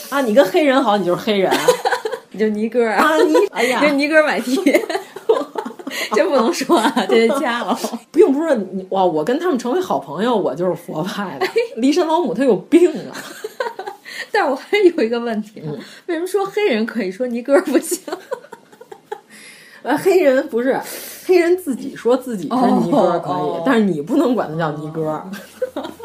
[0.09, 1.51] 啊，你跟黑人好，你就是黑人，
[2.31, 4.55] 你就尼哥啊，你 哎呀，跟尼哥买地，
[6.13, 7.77] 这不能说啊，这得掐了。
[8.11, 11.47] 并不是你哇，我跟他们成为好朋友，我就是佛派的。
[11.77, 13.15] 骊山老母他有病啊。
[14.33, 15.77] 但我还有一个问题，嗯、
[16.07, 18.01] 为什么说黑人可以说尼哥不行？
[19.81, 20.77] 呃，黑人不是
[21.25, 25.23] 黑人自己说自己是尼哥可以，哦、但是你不能管他叫尼哥。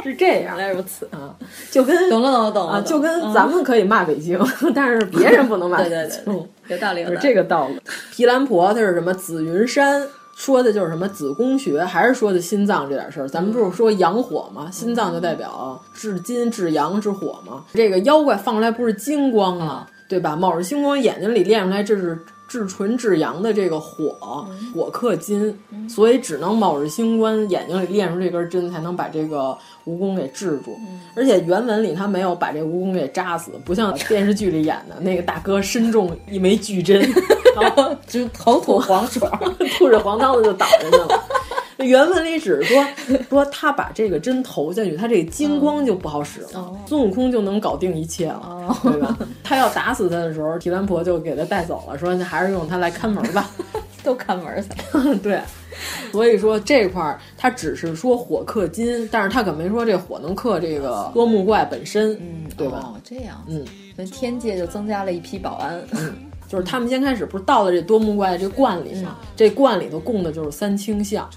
[0.05, 1.35] 是这样，原来如此啊，
[1.71, 4.39] 就跟懂了懂了懂了啊，就跟咱们可以骂北京，
[4.75, 7.81] 但是别人不能骂北京，对对对，有道理，是这个道理。
[8.13, 9.13] 皮兰婆他是什么？
[9.15, 13.29] 紫云山说的就是什么子宫穴，还是说的心脏这点事儿？
[13.29, 14.71] 咱们不是说阳火吗？
[14.71, 17.65] 心脏就代表至金至阳之火吗？
[17.73, 20.37] 这个妖怪放出来不是金光啊，对吧？
[20.37, 22.19] 卯着星光眼睛里练出来，这是。
[22.55, 30.79] 至纯至阳的这个火，火克金，所以只能卯日星官眼睛里练出这根针，才能把这个蜈蚣给治住。
[31.17, 37.01] 而且原文里他没有把这蜈蚣给扎死，不像电视剧里演的那个大哥身中一枚巨针，
[37.61, 39.29] 然后就头吐黄水，
[39.77, 41.24] 吐着黄汤子就倒下去了。
[41.79, 42.85] 原文里只是说
[43.29, 49.19] 说他把这个针投下去，他这个金光就不好使了，孙悟空就能搞定一切了，对吧？
[49.43, 53.51] 他要打死他的时候，提篮婆就给他带走了，说那还是用他来看门吧，
[54.05, 55.15] 都看门去。
[55.19, 55.41] 对，
[56.13, 62.81] 所以说这块儿他只是说火克金，但是他可没说这火能克这个多木怪本身，嗯，对吧？
[62.85, 63.65] 哦，这样，嗯，
[63.97, 66.15] 那天界就增加了一批保安，嗯。
[66.55, 69.17] 就是他们先开始不是到了这多木怪的这罐里吗？
[69.35, 71.29] 这罐里头供的就是三清像。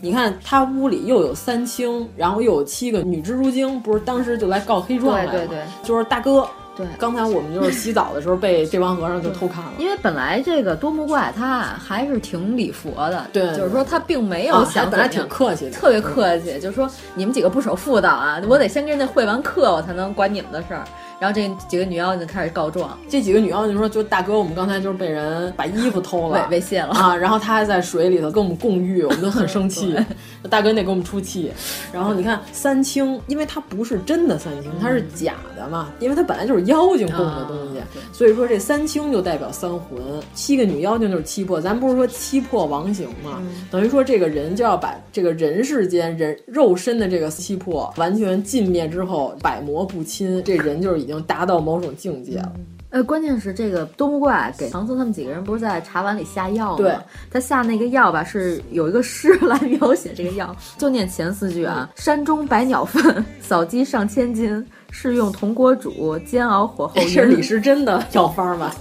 [0.00, 6.48] 你看他屋里又有三清，然后又有七个女蜘蛛精，不是当时就来告黑状来对对对，就是大哥。
[6.76, 9.72] 对，刚才我们就是洗澡的时候被这帮和尚就偷看了。
[9.76, 20.84] 因为本来这个多木怪他还是挺礼佛的，对，就是说他并没有想，本来挺客气的，特别客气，就是说你们几个不守妇道啊，我得先跟人家会完课，我才能管你们的事儿。
[21.20, 27.14] 然后这几个女妖精开始告状，这几个女妖精说：“就大哥，我们刚才就是被人把衣服偷了， 猥猥亵了啊！
[27.14, 29.94] 然后他还在水里头跟我们共浴，我们都很生气。
[30.48, 31.52] 大哥，你得给我们出气。
[31.92, 37.82] 然后你看三清，因为他不是真的三清，他是假的嘛，因为他本来就是妖精供的东西，
[38.14, 40.00] 所以说这三清就代表三魂，
[40.34, 41.60] 七个女妖精就是七魄。
[41.60, 52.52] 咱不是说七魄王形嘛，等于说这个人就要把这个人世间人肉身的这个七魄完全尽灭之后，百魔不侵，这人就是已经达到某种境界了。
[52.90, 56.76] 呃，关键是这个多木怪给唐僧他们几个人不是在茶碗里下药吗？
[56.78, 56.96] 对，
[57.30, 67.00] 他下那个药吧，是有一个诗来描写这个药，就念前四句啊：山中百鸟粪，扫鸡上千斤，是用铜锅煮，煎熬火候。
[67.02, 68.74] 是李时珍的药方吧？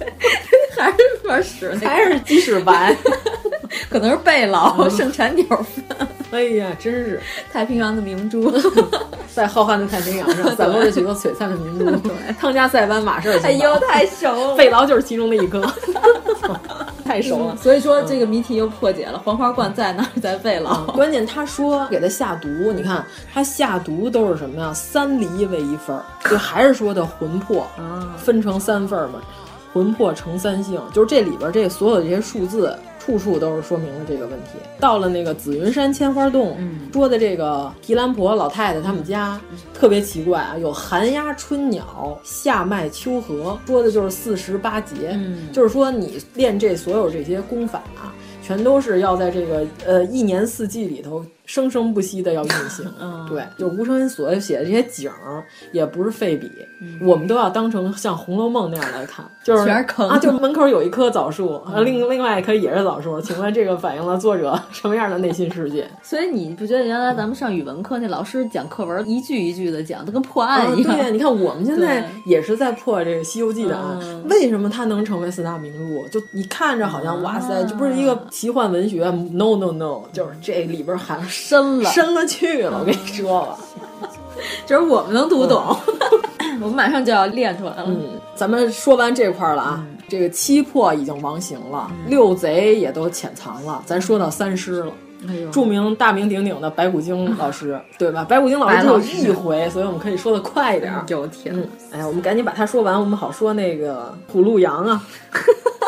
[0.75, 1.75] 还是说屎？
[1.85, 2.97] 还是鸡屎白？
[3.89, 6.07] 可能是贝老 盛产鸟粪。
[6.31, 7.19] 哎呀，真是
[7.51, 8.51] 太平洋的明珠，
[9.33, 12.11] 在浩瀚的太平洋上散落着许多璀璨的明珠。
[12.39, 14.55] 汤加塞班马氏，哎呦，太熟了！
[14.55, 15.61] 贝劳就是其中的一颗，
[17.03, 17.55] 太熟了。
[17.57, 20.19] 所以说这个谜题又破解了，黄花罐在哪儿？
[20.21, 20.83] 在贝劳。
[20.91, 23.03] 关键他说给他下毒，你看
[23.33, 24.71] 他下毒都是什么呀？
[24.71, 27.67] 三厘为一份儿，就还是说的魂魄
[28.17, 29.19] 分成三份儿嘛，
[29.73, 32.77] 魂魄成三性，就是这里边这所有这些数字。
[33.09, 34.59] 处处都是说明了这个问题。
[34.79, 36.55] 到了那个紫云山千花洞，
[36.93, 39.41] 说的这个提兰婆老太太他们家
[39.73, 45.19] 特别奇怪啊，有寒鸦春鸟，夏麦秋荷，说的就是四十八节，
[45.51, 51.25] 就是说你练这所有这些功法啊，全都是要在这个呃一年四季里头。
[51.49, 52.85] 生生不息的要运行，
[53.27, 56.51] 对，就吴承恩所写的这些景儿也不是废笔，
[57.01, 65.89] 我们都要当成像《红楼梦》那样来看，就是全是坑啊，就门口有一棵枣树，另另外一棵也是枣树，请问这个反映了作者 什么样的内心世界？
[66.03, 70.95] 所以你不觉得原来咱们上语文课那老师讲课文一句一句的讲，都跟破案一样？
[70.95, 76.07] 对，你看我们现在也是在破这个《西游记》的案，为什么它能成为四大名著？
[76.09, 81.19] 就你看着好像哇塞，这不是一个奇幻文学？No No No，就是这里边含。
[81.39, 83.57] 深了，深了去了，我跟你说吧，
[84.67, 85.75] 就是我们能读懂，
[86.61, 87.85] 我们马上就要练出来了。
[87.87, 94.91] 嗯，咱们说完这块了啊，这个七魄已经亡形了，六贼也都潜藏了，咱说到三师了。
[95.51, 98.23] 著名大名鼎鼎的白骨精老师， 对吧？
[98.23, 100.93] 白骨精老师只有一回，所以我们可以说的快一点。
[101.09, 101.53] 有天，
[101.91, 105.03] 哎呀，我们赶紧把它说完，我们好说那个虎鹿羊啊，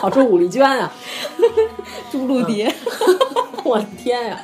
[0.02, 0.92] 好说武丽娟啊，
[2.12, 2.74] 朱露蝶。
[3.64, 4.38] 我的天呀！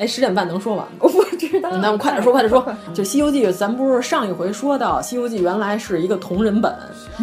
[0.00, 0.92] 哎，十点半能说完吗？
[0.98, 1.68] 我不知道。
[1.76, 2.64] 那我们快点说，快点说。
[2.94, 6.74] 就《西游记》，咱不是上一回说到，《西游记》原来是一个同人本，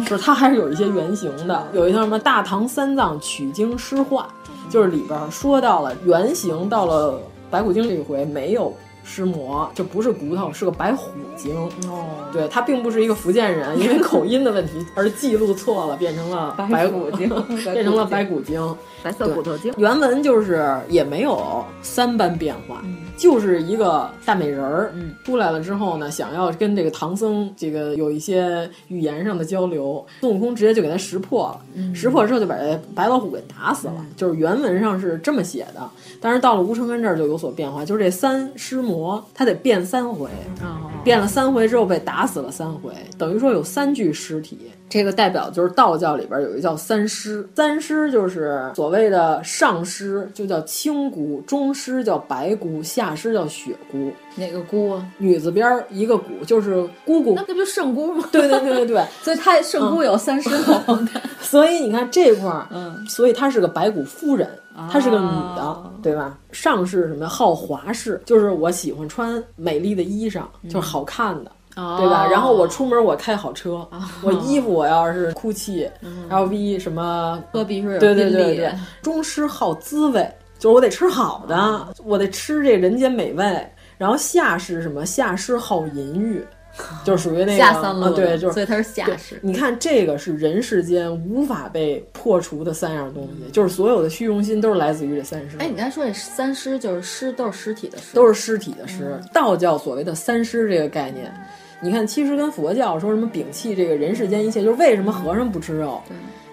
[0.06, 1.66] 就是它还是有一些原型的。
[1.72, 4.28] 有一套什么《大唐三藏取经诗话》，
[4.72, 7.20] 就是里边说到了原型，到了
[7.50, 8.72] 白骨精这一回没有
[9.08, 11.56] 尸魔，就不是骨头，是个白虎精。
[11.88, 17.28] 哦，对他并不是一个福建人，因为 口音的问题而记录错了，变成了白骨精，
[17.72, 18.76] 变成了白骨精。
[19.02, 22.82] 白色骨头精，原文就是也没有三般变化，
[23.18, 31.94] 就是一个大美人儿，嗯，出来了之后呢，想要跟这个唐僧这个有一些语言上的交流，孙悟空直接就给他识破了，嗯。
[31.94, 35.90] 识破之后就把这白老虎给打死了，就是原文上是这么写的，
[36.20, 40.28] 但是到了吴承恩这儿就有所变化，就是这三尸魔他得变三回，
[40.62, 40.88] 哦。
[41.02, 44.58] 变了三回之后被打死了三回，等于说有三具尸体。
[44.88, 54.12] 这个代表就是道教里边有一个叫三师，三师就是所谓的上师就叫青姑，中师叫白姑，下师叫雪姑。
[54.34, 55.06] 哪个姑啊？
[55.18, 57.34] 女字边一个姑，就是姑姑。
[57.34, 58.28] 那不就圣姑吗？
[58.32, 60.50] 对对对对对，所以她 圣姑有三师。
[61.40, 64.48] 所以你看这块儿，嗯，所以她是个白骨夫人，
[64.90, 65.26] 她是个女
[65.56, 66.38] 的，对吧？
[66.52, 67.28] 上是什么？
[67.28, 71.50] 好华氏，就是我喜欢穿美丽的衣裳，就是好看的。
[71.98, 72.26] 对吧？
[72.26, 73.86] 然后我出门我开好车，
[74.22, 75.90] 我衣服我要是 GUCCI、
[76.28, 78.72] LV 什么科比是对对对对，
[79.02, 83.66] 中师好滋味，就是我得吃好的，我得吃这人间美味。
[83.96, 85.04] 然后下是什么？
[85.06, 86.44] 下师好淫欲。
[87.02, 89.40] 就是属于那个下三路、啊，对，就是所以他是下士。
[89.42, 95.56] 你看这个是人世间无法被破除的三样东西，就是所有的虚荣心都是来自于这三师。
[95.58, 99.18] 哎，你刚才说这三师就是尸，都是尸体的尸，都是尸体的尸。
[99.20, 101.34] 嗯、道教所谓的三师这个概念，
[101.80, 106.00] 你看其实跟佛教说什么摒弃这个人世间一切，就是为什么和尚不吃肉？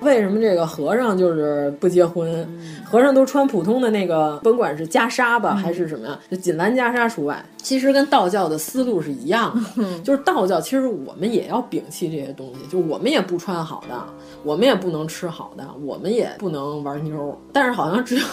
[0.02, 2.30] 为什么这个和尚就是不结婚？
[2.60, 7.44] 嗯、和尚都穿普通的那个，甭管是袈裟吧，嗯、还是什么呀，就锦兰袈裟除外。
[7.58, 13.96] 其实跟道教的思路是一样的，嗯、就是道教其实我们也要摒弃这些东西，就我们也不穿好的，
[14.44, 17.36] 我们也不能吃好的，我们也不能玩妞。
[17.52, 18.26] 但是好像只有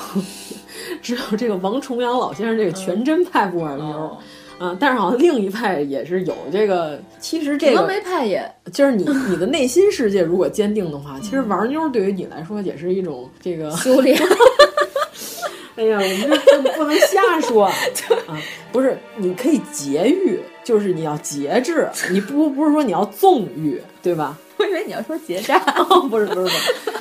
[1.00, 3.86] 只有这个王重阳老先生这个全真派不玩妞。
[3.86, 4.18] 哦
[4.64, 14.16] 嗯，但是好像另一派也是有这个，其实这个峨眉派也就是你你的内心世界如果坚定的话，其实玩妞对于你来说也是一种这个修炼。
[15.74, 17.64] 哎呀，我们这不能瞎说
[18.28, 18.38] 啊！
[18.70, 24.38] 不是，你可以节欲，就是你要节制，你不不是说你要纵欲，对吧？
[24.58, 25.58] 我以为你要说结扎，
[26.08, 26.56] 不是不是不是，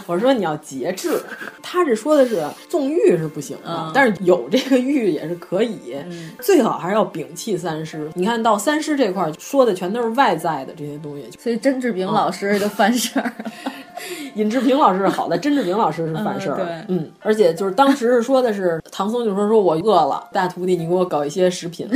[0.08, 1.22] 我说你要节制。
[1.62, 8.10] 他是说的是纵欲是不行的，嗯、但是有这个欲也是可以，嗯、最好还是要摒弃三尸。
[8.16, 13.32] 你看到三尸这块说的全都是外在的这些东西，所以甄志平老师就犯事儿。
[14.34, 16.58] 尹志平老师是好的，甄志平老师是犯事儿。
[16.60, 21.88] 嗯，嗯，而且就是当时是说的是唐僧就说说我饿了，大徒弟你给我搞一些食品。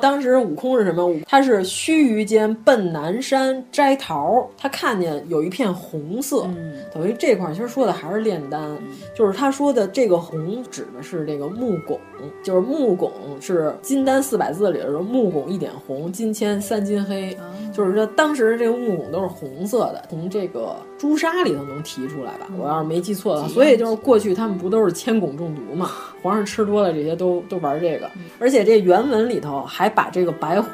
[0.00, 1.12] 当时悟空是什么？
[1.26, 11.98] 他是须臾间奔南山摘桃，他看见有一片红色，嗯、等于这块其实说的还是炼丹，嗯、就是他说的这个红指的是这个木汞，
[12.42, 22.46] 就是木汞是金丹四百字里的木汞一点红，金铅三金黑，嗯、就是说当时这个木汞都是红色的，从这个朱砂里头能提出来吧？
[22.58, 25.90] 我要是没记错的话，所以就是过去他们不都是铅汞中毒嘛？
[26.22, 30.68] 皇上吃多了这些都都玩这个，而且这原文里头还把这个白虎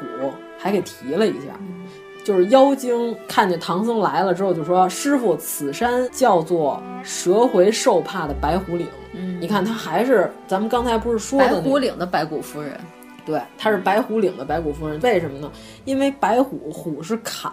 [0.57, 1.59] 还给提了一下，
[2.23, 12.79] 就是妖精看见唐僧来了之后就说：“师傅，此山叫做蛇回兽怕的白虎岭。”嗯，你看他还是咱们刚才不是说的、那个、白虎岭的白骨夫人。
[13.25, 15.51] 对，她是白虎岭的白骨夫人，为什么呢？
[15.85, 17.51] 因为白虎虎是坎，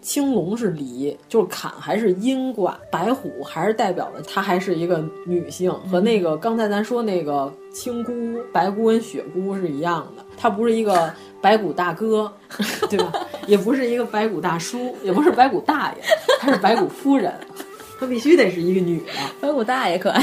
[0.00, 8.12] 青龙是离，就是坎还是阴卦，白虎还是代表了她还是一个女性，和那个刚才咱说那个青姑、
[8.52, 12.32] 白姑跟雪姑是一样的，她不是一个白骨大哥，
[12.90, 13.12] 对吧？
[13.46, 16.02] 也不是一个白骨大叔，也不是白骨大爷，
[16.40, 17.32] 她是白骨夫人。
[18.00, 20.20] 她必须得是一个女的，白骨大爷可爱，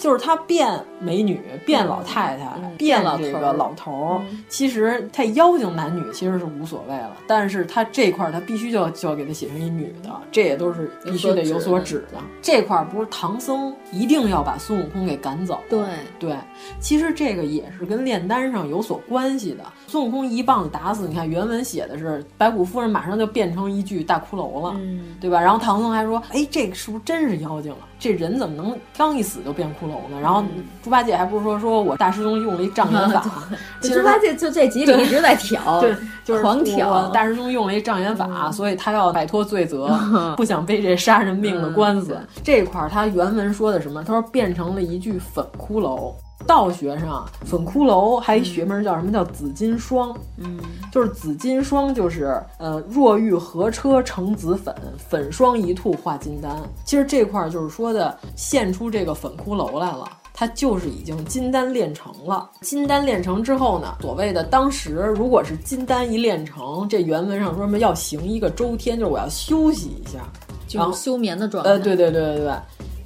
[0.00, 4.22] 就是他变美女，变老太太，嗯、变这个老头儿。
[4.30, 12.18] 嗯、其实他妖精男女其实是无所谓了，但是他这块儿她必须就要就要给他写成一女的，这也都是必须得有所指的。
[12.40, 15.60] 这块儿不是唐僧一定要把孙悟空给赶走？
[15.68, 15.80] 对
[16.18, 16.34] 对，
[16.80, 19.64] 其实这个也是跟炼丹上有所关系的。
[19.86, 25.38] 孙悟空一棒子打死，你看原文写的是白骨夫人马上就变成一具大骷髅了，嗯、对吧？
[25.38, 27.78] 然后唐僧还说：“哎，这个是不是真是妖精了？
[28.00, 30.42] 这人怎么能刚一死就变骷髅呢？”然后
[30.82, 33.24] 猪八戒还不是说说我大师兄用了一障眼法，
[33.80, 35.94] 其实猪八戒就这集里一直在挑， 对，
[36.24, 37.08] 就是狂挑。
[37.10, 39.96] 大师兄用了一障眼法，嗯、所以他要摆脱罪责，
[40.36, 42.14] 不想背这杀人命的官司。
[42.18, 44.02] 嗯、这块儿他原文说的什么？
[44.02, 46.12] 他说变成了一具粉骷髅。
[46.46, 49.12] 道学上，粉骷髅还一学名叫什么？
[49.12, 50.16] 叫紫金霜。
[50.36, 50.58] 嗯，
[50.90, 56.56] 就是紫金霜，就是呃，若遇合车成紫粉，粉霜一吐化金丹。
[56.84, 60.08] 其实这块就是说的，现出这个粉骷髅来了。
[60.32, 62.48] 它就是已经金丹炼成了。
[62.62, 70.20] 金丹炼成之后呢，所谓的当时如果是金丹一炼成，这原文上说什么要行一个周天，就是我要休息一下，
[70.66, 71.68] 就是休眠的状态。
[71.68, 72.54] 呃，对对对对对。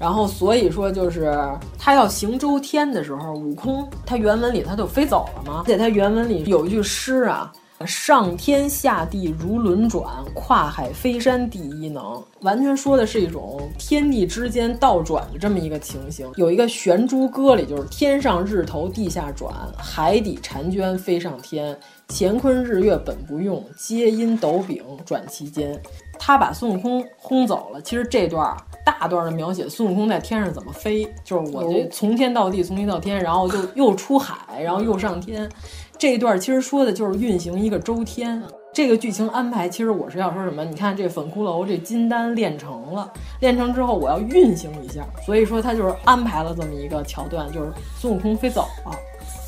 [0.05, 1.35] 然后所以说就是
[1.79, 7.51] 他要行周天的时候，悟空他原文里他就飞走了嘛，而且他原文里有一句诗啊。
[7.87, 16.31] 上天下地如轮转，跨海飞山第一能，完全说的是一种天地之间倒转的这么一个情形。
[16.37, 21.77] 有一个《玄珠歌》里就是“天上日头地下转，海底婵娟飞上天，
[22.09, 25.79] 乾坤日月本不用，皆因斗柄转其间”。
[26.19, 27.83] 他把孙悟空轰走了。
[27.83, 35.49] 其实这段大段的描写孙悟空在天上怎么飞，就是我这从天到地，从地到天，然后就又出海，然后又上天。
[35.97, 40.65] 这一段其实说的就是运行一个周天，这个剧情安排其实我是要说什么？
[40.65, 43.11] 你看这粉骷髅这金丹炼成了，
[43.41, 48.93] 炼成之后我要运行一下，所以说他就是安排了这么一个桥段，就是孙悟空飞走了，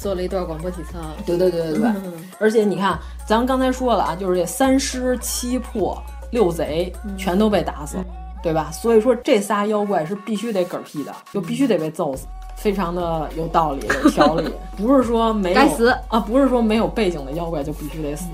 [0.01, 0.99] 做了一段广播体操。
[1.27, 1.93] 对对对对对，
[2.39, 8.05] 而且你看咱们刚才说了啊，就是这三尸七破六贼全都被打死了，
[8.47, 8.71] 对吧？
[8.73, 12.27] 所以说这仨妖怪是必须得嗝屁的，就必须得被揍死。
[12.55, 18.25] 非常的有道理、有条理， 不是说没有该死啊，不是说没有背景的妖怪就必须得死。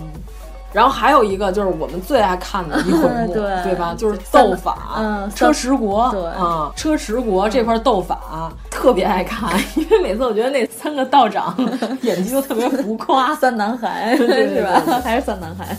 [0.72, 3.94] 然后还有一个就是我们最爱看的一回 目，对对吧？
[3.98, 11.54] 就是斗法，嗯，车迟国，对啊，车迟国这块斗法特别爱看， 因为每次我觉得那三个道长
[12.02, 15.00] 演技都特别浮夸，三男孩是吧？
[15.02, 15.76] 还是三男孩？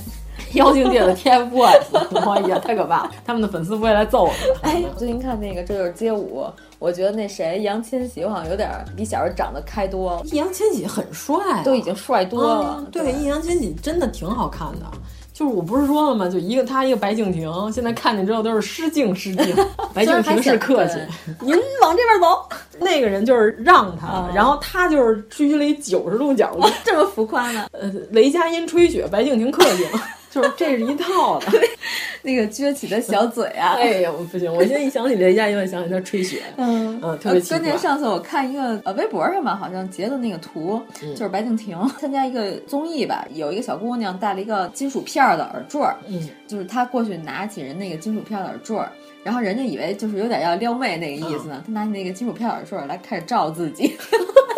[0.53, 3.11] 妖精界的 TFBOYS，哎呀，太可怕了！
[3.25, 4.35] 他们的粉丝不会来揍我们。
[4.61, 6.41] 哎，最近看那个《这就是街舞》，
[6.79, 10.21] 我觉得那谁易烊千玺好像有点比小时候长得开多了。
[10.25, 12.77] 易烊千玺很帅、啊，都已经帅多了。
[12.79, 14.85] 嗯、对，易烊千玺真的挺好看的。
[15.33, 16.29] 就是我不是说了吗？
[16.29, 19.55] 就一个他，一个白敬亭，现在看见之后都是失敬失敬。
[19.91, 20.99] 白敬亭是客气，
[21.41, 22.47] 您往这边走。
[22.79, 27.65] 那个人就是让他，然后他就是居了一九十度角度，这么浮夸呢？
[27.73, 29.99] 呃，雷佳音吹雪，白敬亭客气了。
[30.33, 31.47] 就是这是一套的，
[32.23, 33.73] 那个撅起的小嘴啊！
[33.77, 34.51] 哎呀，我不行！
[34.51, 37.59] 我现在一想起雷佳音，我想起他吹雪，嗯嗯，特别奇怪。
[37.59, 48.75] 关键上次我看一个呃微博上吧，好像截的那个图，嗯、就是白敬亭参加一个综艺吧，有一个小姑娘戴了一个金属片的耳坠，嗯，就是她过去拿起人那个金属片的耳坠，
[49.23, 53.95] 然后人家以为就是有点要撩妹那个意思呢，她、嗯、拿起那个金属片耳坠来开始照自己，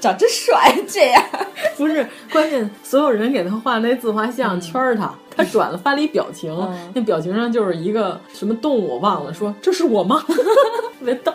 [0.00, 1.22] 长真帅，这样
[1.76, 5.12] 不是关键，所有人给他画那自画像圈儿他。
[5.36, 10.24] 他转了发了一表情，嗯、那表情上就是一个什么动物我忘了，说这是我吗？
[10.26, 11.30] 特别逗，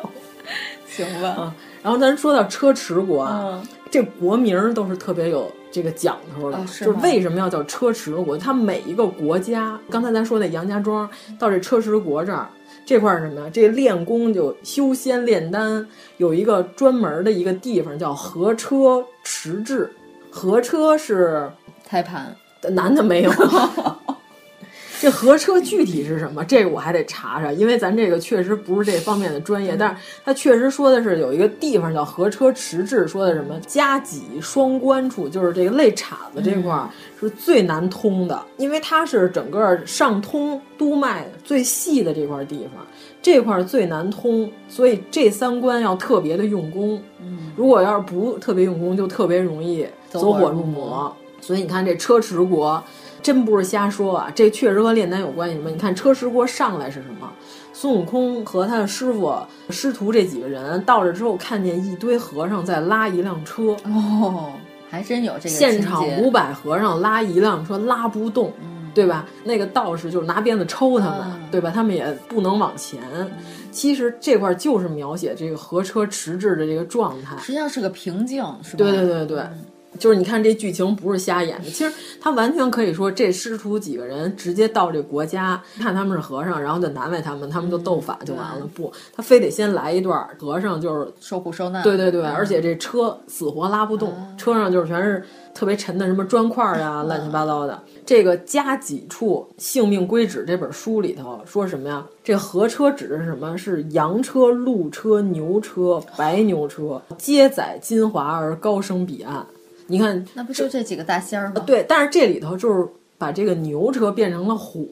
[0.88, 1.30] 行吧。
[1.30, 8.36] 啊，然后咱说到车迟国啊，嗯、这国名都是特别有这个讲头的，哦、是就是为什么要叫车迟国？
[8.36, 11.08] 它每一个国家，刚才咱说那杨家庄
[11.38, 12.50] 到这车迟国这儿。
[12.86, 13.50] 这块是什么呀？
[13.54, 19.90] 这练功就修仙炼丹，有一个专门的一个地方叫合车迟滞。
[20.30, 21.50] 合车是
[21.86, 22.36] 胎盘，
[22.70, 23.32] 男的没有。
[25.02, 26.46] 这合车具体是什么？
[26.46, 29.76] 这个我还得查查，因为咱这个确实不是这方面的专业。
[29.76, 36.88] 但是他确实说的是有一个地方叫合车迟滞，说的什么夹脊双关处，就是这个肋叉子这块儿
[37.22, 42.86] 是最难通的，因为它是整个上通督脉最细的这块地方，
[43.22, 47.02] 这块最难通，所以这三关要特别的用功。
[47.22, 51.16] 嗯，如果要是不特别用功，就特别容易走火入魔。
[51.40, 52.84] 所以你看这车迟国。
[53.24, 55.70] 真不是瞎说啊，这确实和炼丹有关系吗？
[55.72, 57.32] 你看车迟国上来是什么？
[57.72, 59.36] 孙悟空和他的师傅、
[59.70, 63.78] 师徒这几个人到这之后，看见一堆和尚在拉一辆车。
[63.86, 64.54] 哦，
[64.92, 69.26] 还真有这个现场五百和尚拉一辆车拉不动，嗯、对吧？
[69.46, 71.72] 那个道士就是拿鞭子抽他们，嗯、对吧？
[71.74, 73.00] 他们也不能往前。
[73.16, 73.32] 嗯、
[73.72, 78.78] 其实这块就是描写这个和车迟滞的这个状态，实际上是个瓶颈，是吧？
[78.78, 79.40] 对对对对。
[79.40, 79.66] 嗯
[80.02, 88.68] 就是你看这剧情不是瞎演的，其实他完全可以说这师徒几个人直接到这国家，看他们是和尚，然后就难为他们，他们就斗法就完了。
[88.74, 91.84] 不，他非得先来一段和尚就是受苦受难。
[91.84, 95.24] 对对对，而且这车死活拉不动，车上就是全是
[95.54, 97.80] 特别沉的什么砖块啊，乱七八糟的。
[98.04, 102.04] 这个加几处性命归止这本书里头说什么呀？
[102.24, 103.56] 这合车指的是什么？
[103.56, 109.46] 是羊车、鹿车、牛车、白牛车，皆载金华而高升彼岸。
[109.92, 111.62] 你看，那不就这几个大仙儿吗？
[111.68, 112.88] 对，但是这里头就是
[113.18, 114.88] 把这个牛车变成了虎，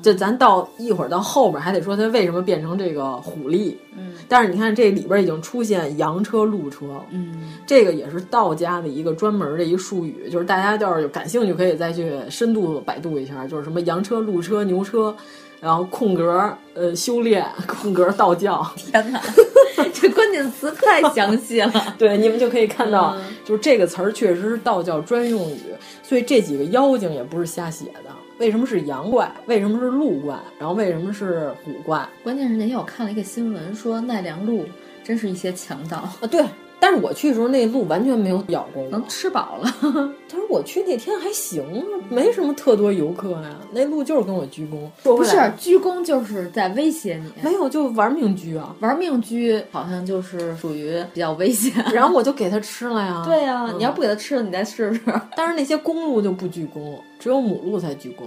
[0.00, 3.76] 这咱到一会儿到后边还得说它为什么变成这个虎力。
[3.96, 7.34] 嗯，但是你看这里边已经出现羊车、鹿车，嗯，
[7.66, 15.14] 这个也是道家的一个专门的一术语，就是大家要是有感兴趣可以再去深度百度一下，就是什么羊车、鹿车、牛车。
[15.62, 18.68] 然后空格呃修炼，空格道教。
[18.74, 19.22] 天哪，
[19.94, 21.72] 这关键词太详细了。
[21.96, 25.60] 对，你们就可以看到，嗯、就是这个词儿确实是道教专用语，
[26.02, 28.10] 所以这几个妖精也不是瞎写的。
[28.38, 29.30] 为什么是阳怪？
[29.46, 30.36] 为什么是鹿怪？
[30.58, 32.04] 然后为什么是虎怪？
[32.24, 34.64] 关键是那天我看了一个新闻，说奈良鹿
[35.04, 36.26] 真是一些强盗啊！
[36.28, 36.44] 对，
[36.82, 39.72] 但是我去的时候那鹿完全没有咬过我，能吃饱了。
[40.28, 43.56] 他说我去那天还行啊，没什么特多游客呀。
[43.70, 51.72] 那鹿就是跟我鞠躬，不是鞠躬就是在威胁你，没有就玩命鞠啊，玩命鞠好像就是属于比较危险。
[51.94, 53.22] 然后我就给它吃了呀。
[53.24, 55.00] 对呀、嗯，你要不给它吃了，你再试试。
[55.36, 58.24] 但是那些公鹿就不鞠躬，只有母鹿才鞠躬。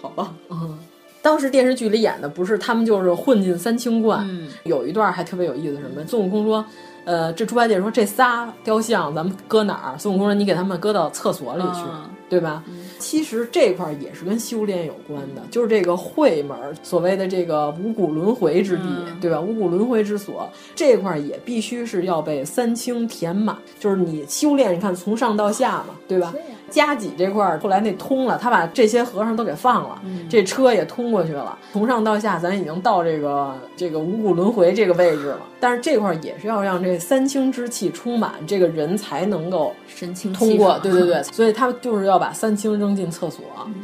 [0.00, 0.78] 好吧，嗯。
[1.20, 6.64] 当时电视剧里演的不是他们就是混进三清观，嗯、有一段还特别有意思，什么孙悟空说，
[7.08, 9.98] 呃，这猪八戒说这仨雕像咱们搁哪儿？
[9.98, 12.62] 孙悟空说你给他们搁到厕所里去，嗯、对吧？
[12.68, 19.40] 嗯、其实这块儿也是跟修炼有关的，就是这个会门，所谓的这个五谷轮回之地，嗯、对吧？
[19.40, 26.34] 五谷轮回之所这块儿也必须是要被三清填满，就是你修炼，你看从上到下嘛，对吧？
[26.70, 31.58] 加脊这块儿，后来那通了，他把这些和尚都给放了，嗯、这车也通过去了。
[31.72, 35.40] 从上到下，咱已经到这个这个五谷轮回这个位置了。
[35.60, 40.78] 但是这块儿也是要让这三清之气充满，这个人才能够神清通过。
[40.78, 43.44] 对对对，所以他就是要把三清扔进厕所。
[43.66, 43.74] 嗯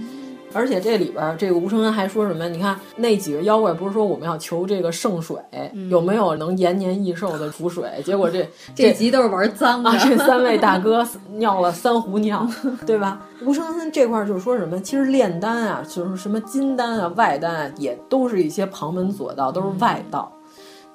[0.55, 2.49] 而且这里边这个吴承恩还说什么？
[2.49, 7.91] 你看那几个妖怪不是说我们要求这个圣水，嗯、有没有能延年益寿的符水？
[8.05, 12.49] 结果这 这集都是玩脏的，啊、这三位大哥尿了三壶尿，
[12.87, 13.21] 对吧？
[13.45, 14.81] 吴承恩这块就是说什么？
[14.81, 20.31] 其实炼丹啊，就是什么金丹啊、外丹啊，也都是一些旁门左道，都是外道。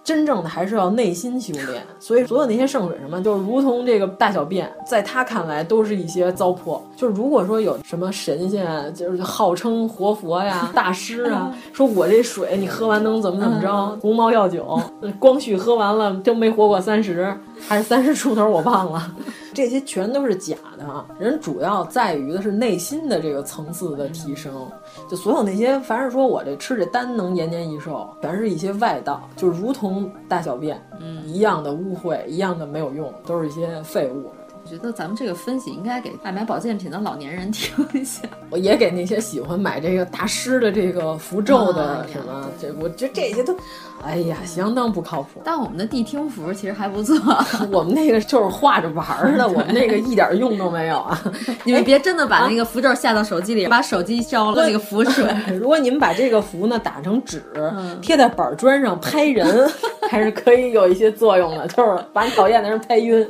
[0.10, 6.82] 真正的还是要内心修炼，所以所有那些圣水什么，就是如同这个大小便，在他看来都是一些糟粕。
[6.96, 14.82] 就是如果说有什么神仙，就是号称活佛呀、大师啊， 说我这水你喝完能怎么怎么着，鸿茅药酒，
[15.20, 17.32] 光绪喝完了就没活过三十，
[17.68, 19.14] 还是三十出头，我忘了。
[19.54, 24.68] 这些全都是假的，人主要在于的是内心的这个层次的提升。
[25.08, 34.32] 就所有那些，凡是说我这吃这丹能延年益寿，全是一些外道，就如同大小便，嗯，一样的污秽，一样的没有用，都是一些废物。
[34.62, 38.28] 我觉得咱们这个分析应该给爱买保健品的老年人听一下。
[38.52, 43.56] 我也给那些喜欢买这个大师的这个符咒的什么，这、啊、我觉得这些都，
[44.04, 45.42] 哎呀，相当不靠谱。
[45.44, 47.16] 但我们的谛听符其实还不错，
[47.72, 51.22] 我们那个就是画着玩儿的， 我们那个一点用都没有啊！
[51.64, 55.26] 你们别真的把那个符咒下到手机里，把手机烧了那个符水。
[55.60, 59.70] 如果你们把这个符呢打成纸，嗯、贴在板砖上拍人，
[60.10, 63.28] 还是可以有一些作用的，就是把你讨厌的人拍晕。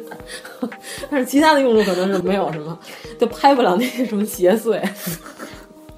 [1.10, 2.78] 但是其他的用处可能是没有什么，
[3.20, 4.80] 就拍不了那些什么邪祟。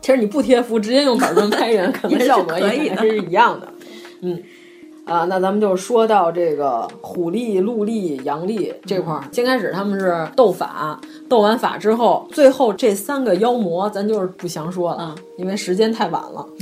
[0.02, 3.68] 其实你不贴符，直接用板砖拍人，可能效果也是一样的。
[4.24, 4.40] 嗯，
[5.12, 9.24] 啊，那咱们就说到这个虎力、鹿力、羊力这块儿。
[9.32, 10.98] 先开始他们是斗法，
[11.28, 16.46] 斗完法之后，最后这三个妖魔咱就是不详说了，嗯、因为时间太晚了。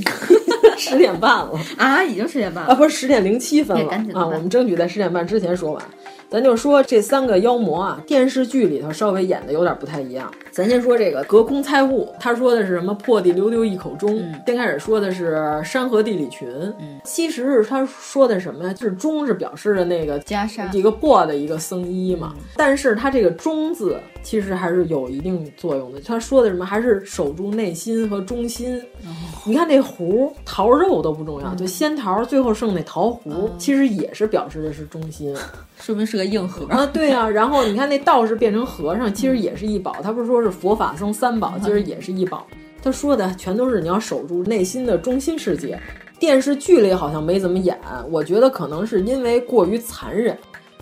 [0.76, 5.82] 十点半了啊，已经十点半了啊，不是十点零七分了啊，我们争取在十点半之前说完。
[6.30, 10.32] 咱就说这三个妖魔啊，电视剧里头稍微演的有点不太一样。
[10.52, 14.18] 咱先说这个隔空猜物，他说的是什么破地溜溜一口钟。
[14.18, 16.48] 嗯、先开始说的是山河地理群，
[16.80, 18.72] 嗯、其实是他说的什么呀？
[18.72, 22.34] 就是钟是表示的那个袈裟，一个破的一个僧衣嘛。
[22.36, 26.00] 嗯、但是他这个钟字其实还是有一定作用的。
[26.00, 26.64] 他说的什么？
[26.64, 28.78] 还是守住内心和中心。
[29.04, 29.10] 哦、
[29.44, 35.34] 你看那壶桃肉都不重要，嗯、就仙桃最后剩那桃核，其实也是表示的是中心。
[35.78, 37.30] 说明是个硬核啊，对呀、啊。
[37.30, 39.96] 然后你看那道士变成和尚，其实也是一宝。
[40.02, 42.46] 他不是说是佛法僧三宝，其实也是一宝。
[42.82, 45.78] 他说的全都是你要守住内心的中心世界。
[46.18, 47.78] 电视剧里好像没怎么演，
[48.10, 50.36] 我觉得可能是因为过于残忍。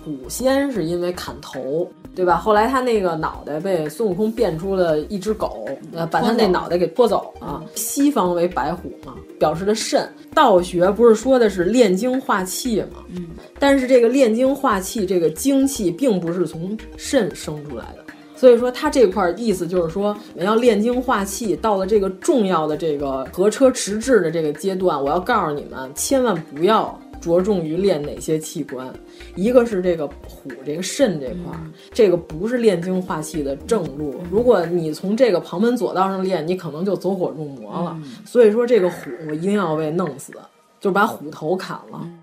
[0.05, 2.37] 虎仙是因为砍头，对吧？
[2.37, 7.63] 后来他那个脑袋被孙悟空变出了一只狗，呃，把他那脑袋给拖走了。
[7.75, 10.09] 西方为白虎嘛，表示的肾。
[10.33, 13.05] 道学不是说的是炼精化气嘛？
[13.11, 13.27] 嗯，
[13.59, 18.05] 但是这个炼精化气，这个精气并不是从肾生出来的。
[18.39, 28.89] 所以说，他这块意思就是说，我要炼精化气，到了这个重要的这个合车迟滞的这个阶段，我要告诉你们，千万不要着重于练哪些器官。
[29.35, 34.15] 一个是这个虎，这个肾这块，嗯、这个不是炼精化气的正路。
[34.31, 37.93] 如果你从这个旁门左道上练，你可能就走火入魔了。
[37.97, 40.33] 嗯、所以说，这个虎一定要被弄死，
[40.81, 42.01] 就把虎头砍了。
[42.03, 42.19] 嗯、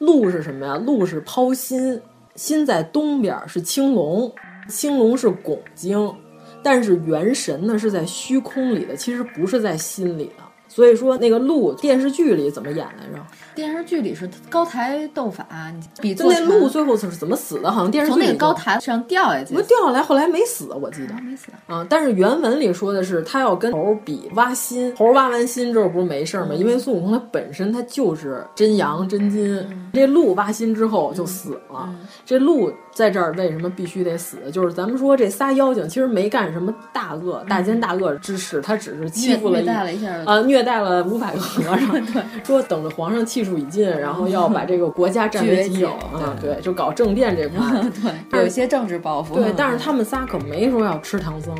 [0.00, 0.76] 鹿是什么呀？
[0.84, 2.00] 鹿是剖心，
[2.34, 4.28] 心在东边是青龙。
[4.70, 6.14] 青龙是拱精，
[6.62, 10.44] 但是元神呢是在虚空里的，其实不是在心里的。
[10.68, 13.26] 所以说那个鹿电视剧里怎么演来着？
[13.60, 15.46] 电视剧里是高台斗法，
[16.00, 17.70] 比就那鹿最后是怎么死的？
[17.70, 21.86] 好像电视剧从那个高台上掉下去，不掉下来，后来没死，我记得没死啊。
[21.86, 26.54] 但是原文里说的是他要跟猴比挖心，猴挖完心之后不是没事吗？
[26.54, 29.62] 因为孙悟空他本身他就是真阳真金，
[29.92, 31.86] 这鹿挖心之后就死了。
[32.24, 34.38] 这鹿在这儿为什么必须得死？
[34.50, 41.90] 就是咱们说这仨妖精其实没干什么大恶、大奸大恶之事，他只是欺负了虐待了一下啊，虐待了五百个和尚。
[42.10, 47.84] 对，说等着皇上气数已尽，然后要把这个国家占 为己有啊，对，就搞政变这块儿，
[48.30, 49.34] 对，有一些政治抱负。
[49.34, 51.54] 对，但是他们仨可没说要吃唐僧，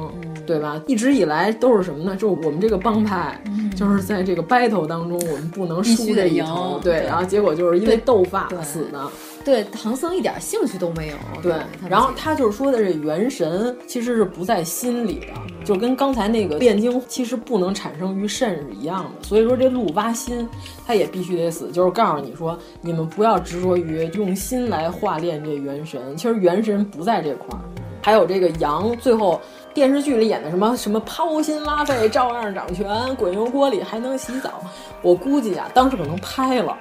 [0.46, 0.80] 对吧？
[0.86, 2.14] 一直以来都是什么呢？
[2.14, 3.40] 就是我们这个帮派，
[3.76, 6.78] 就是在这个 battle 当中，我们不能输这一头。
[6.82, 9.00] 对，然后结果就是因为斗法死的。
[9.44, 11.16] 对唐僧一点兴趣都没有。
[11.42, 11.54] 对，
[11.88, 15.26] 然后他就是说的这元神其实是不在心里的，
[15.64, 19.26] 就跟刚才那个炼精其实不能产生于肾是一样的。
[19.26, 20.48] 所以说这路挖心，
[20.86, 27.60] 他也必须得死，就是告诉你说，你们不要执着于用心来化炼这元神，其实元神不在这块儿。
[28.02, 29.38] 还有这个羊，最后
[29.74, 34.62] 电视剧里演的什么什么抛心挖肺照样掌权，滚油锅里还能洗澡，
[35.02, 36.74] 我估计啊，当时可能拍了。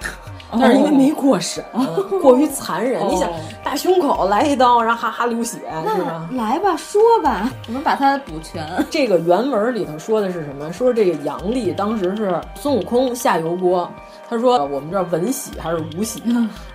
[0.51, 1.63] 但是因为没过审，
[2.21, 3.05] 过于残忍。
[3.07, 3.29] 你想，
[3.63, 5.59] 大胸口来一刀，然后哈哈流血，
[5.95, 6.27] 是吧？
[6.31, 8.65] 来吧，说吧，我们把它补全。
[8.89, 10.71] 这个原文里头说的是什么？
[10.73, 13.89] 说这个杨丽当时是孙悟空下油锅，
[14.29, 16.21] 他说我们这文喜还是武喜？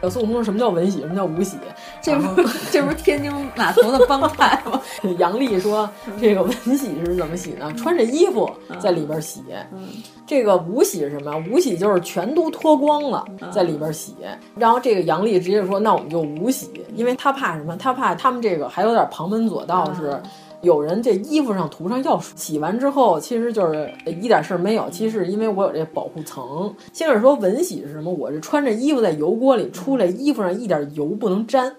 [0.03, 1.01] 有孙悟空说什么叫文喜？
[1.01, 1.57] 什么叫武喜？
[2.03, 4.81] 这不这不是天津码头的帮派吗？
[5.19, 5.89] 杨丽说
[6.21, 7.73] 这个文喜是怎么洗呢？
[7.75, 8.51] 穿着衣服
[8.81, 9.43] 在里边洗。
[10.27, 11.33] 这个武喜是什么？
[11.51, 14.17] 武喜就是全都脱光了，在里边洗。
[14.57, 17.77] 然后这个杨丽直接说：“那我们就武喜，因为他怕什么？
[17.77, 20.21] 他怕他们这个还有点旁门左道，是
[20.65, 24.91] 有人这衣服上涂上药水，洗完之后其实就是一点事儿没有。
[24.91, 26.75] 其实因为我有这保护层。
[26.93, 28.13] 先是说文洗是什么？
[28.13, 31.73] 我是穿着衣服在油锅里出来，衣服上一点油不能沾。”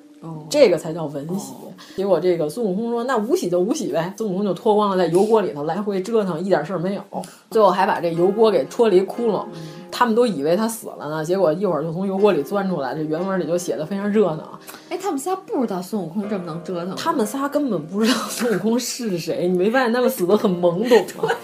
[0.50, 1.54] 这个才叫文洗，
[1.96, 7.02] 结果这个孙悟空说：“那无洗就无洗呗。”孙悟空就脱光了，在油锅里头来回折腾，一点事儿没有。
[7.52, 9.46] 最后还把这油锅给戳了一窟窿，
[9.98, 11.24] 他们都以为他死了呢。
[11.24, 14.60] 结果一会儿就从油锅里钻出来，这原文里就写的非常热闹。
[14.90, 19.48] 哎，他们仨不知道孙悟空这么能折腾，他们仨根本不知道孙悟空是谁。
[19.48, 21.34] 你没发现他们死的很懵懂吗？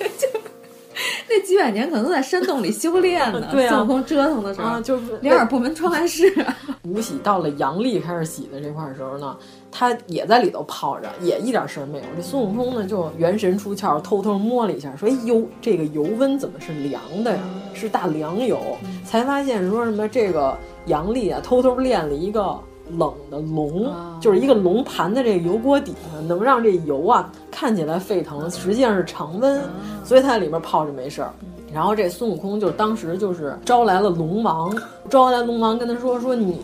[1.30, 3.48] 那几百年可能都在山洞里修炼呢。
[3.50, 6.32] 对啊，孙悟空折腾的时候，啊、就是两耳不闻窗外事。
[6.84, 9.38] 吴喜到了阳历开始洗的这块的时候呢，
[9.72, 12.04] 他也在里头泡着，也一点事儿没有。
[12.16, 17.42] 这孙悟空呢，就元神出窍，偷偷摸了一下，说：“哎呦，这个油温怎么是凉的呀？
[17.74, 18.60] 是大凉油。”
[19.06, 20.56] 才发现说什么这个
[20.88, 22.60] 杨丽啊，偷偷练了一个
[22.98, 23.90] 冷的龙，
[24.20, 29.62] 就是一个龙盘在这个油锅底下，能让这油啊看起来沸腾，实际上是常温，
[30.04, 31.34] 所以它在里面泡着没事儿。
[31.74, 34.76] 然后这孙悟空就当时就是招来了龙王，
[35.10, 36.60] 招来龙王跟他说说你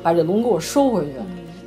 [0.00, 1.14] 把这龙给我收回去，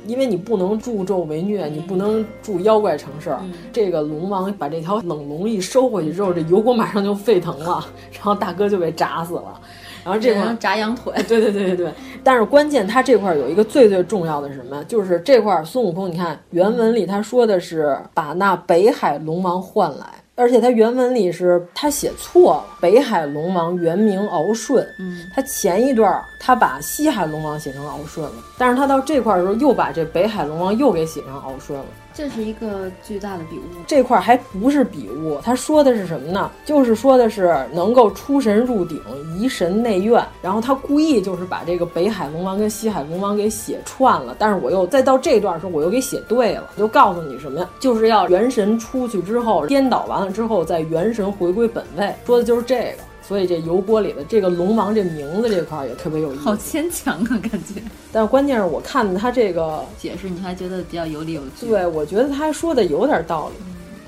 [0.08, 3.40] 因为你不能助纣为虐，你不能助妖怪成事儿。
[3.72, 9.60] 这个龙王把这条冷龙一收回去之后，这油锅马上就沸腾了， 然后大哥就被炸死了。
[10.04, 11.92] 然后这块炸羊腿， 对对对对对。
[12.24, 14.82] 但是关键他这块有一个最最重要的是什么？
[14.84, 20.06] 就是这块孙悟空，你看原文里他说的是把那北海龙王换来。
[20.38, 31.84] 而且他原文里是他写错了，北海龙王原名敖顺，嗯，他前一段他把西海龙王写成敖顺了，但是他到这块的时候又把这北海龙王又给写成敖顺了。
[32.18, 36.50] 这是一个巨大的笔误，这块还不是笔误，他说的是什么呢？
[36.64, 39.00] 就是说的是能够出神入鼎，
[39.38, 40.20] 移神内院。
[40.42, 47.70] 然后他故意就是把这个北海龙王跟西海龙王给写串了，但是我又再到这段时候我又给写对了，就告诉你什么呀？
[47.78, 53.07] 就是要元神出去之后颠倒完了之后，再元神回归本位，说的就是这个。
[53.28, 57.74] 所以这油锅里的这个龙王这名字这块也特别有意思，好牵强啊，感觉。
[58.10, 61.66] 但是关键是我看他这个解释，你还觉得比较有理有据。
[61.66, 63.54] 对，我觉得他说的有点道理。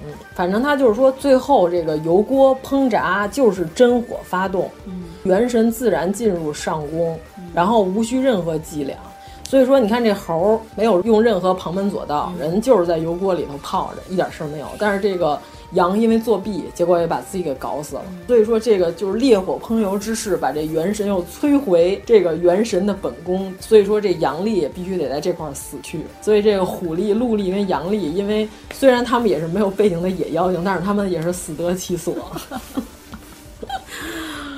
[0.06, 7.20] 嗯，反正他就是说，最后这个油锅烹炸就是真火发动，嗯，元神自然进入上宫，
[7.52, 8.96] 然后无需任何伎俩。
[9.44, 14.66] 所以说，你看这猴没有用任何旁门左道，人就是在油锅里头泡着，一点事儿没有。
[14.78, 15.38] 但是这个。
[15.72, 18.02] 羊因为作弊，结果也把自己给搞死了。
[18.26, 23.52] 所以说，这个就是烈火烹油之势，把这元神又摧回这个元神的本宫。
[23.60, 26.00] 所以说，这阳历也必须得在这块死去。
[26.20, 32.14] 所以这个虎历、鹿历跟阳历，因为虽然他们也是没有背景的野妖精，但是他们也是死得其所。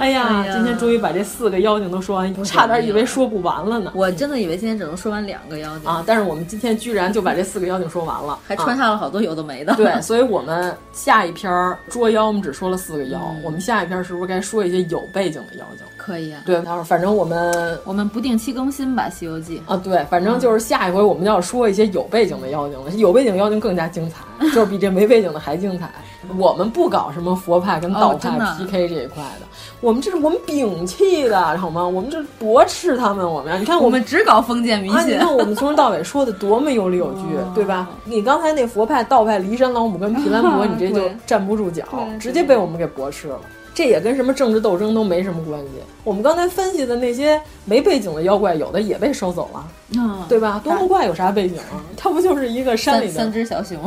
[0.03, 3.93] 哎呀，今天终于把这四个妖精都说完，差点以为说不完了呢。
[3.95, 5.89] 我真的以为今天只能说完两个妖精。
[5.89, 9.77] 啊，但是我们今天居然就把这四个妖精说完了，还穿插了好多有的没的。
[9.77, 11.53] 对，所以我们下一篇
[11.89, 15.87] 捉妖，我们只说了四个妖，我们下一篇是不是该说一些有背景的妖精？
[16.03, 16.41] 可以啊。
[16.45, 25.91] 对，反正我们我们不定期更新吧，《西游记》啊，对，反正就是下一回我们就要说一些有背景的妖精了，有背景妖精更加精彩，就是比这没背景的还精彩。
[26.39, 29.47] 我们不搞什么佛派跟道派 PK 这一块的，
[29.81, 31.85] 我们这是我们摒弃的，好吗？
[31.87, 37.23] 我们这驳斥他们，我们你看我们只搞封建迷信，你看我们从头到尾说的多么有理有据，
[37.55, 37.89] 对吧？
[38.05, 41.85] 你刚才那佛派、道派、骊山老母跟毗蓝婆， 你这就站不住脚，
[42.21, 43.41] 直接被我们给驳斥了。
[43.75, 45.69] 这也跟什么政治斗争都没什么关系。
[46.05, 50.61] 我们刚才分析的那些没背景的妖怪，有的也被收走了，嗯，对吧？
[50.63, 51.81] 多木怪有啥背景啊？
[51.97, 53.83] 它不就是一个山里的三只小熊？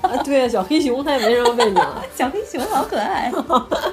[0.00, 1.80] 啊，对，小黑熊它也没什么背景。
[2.16, 3.32] 小黑熊好可爱。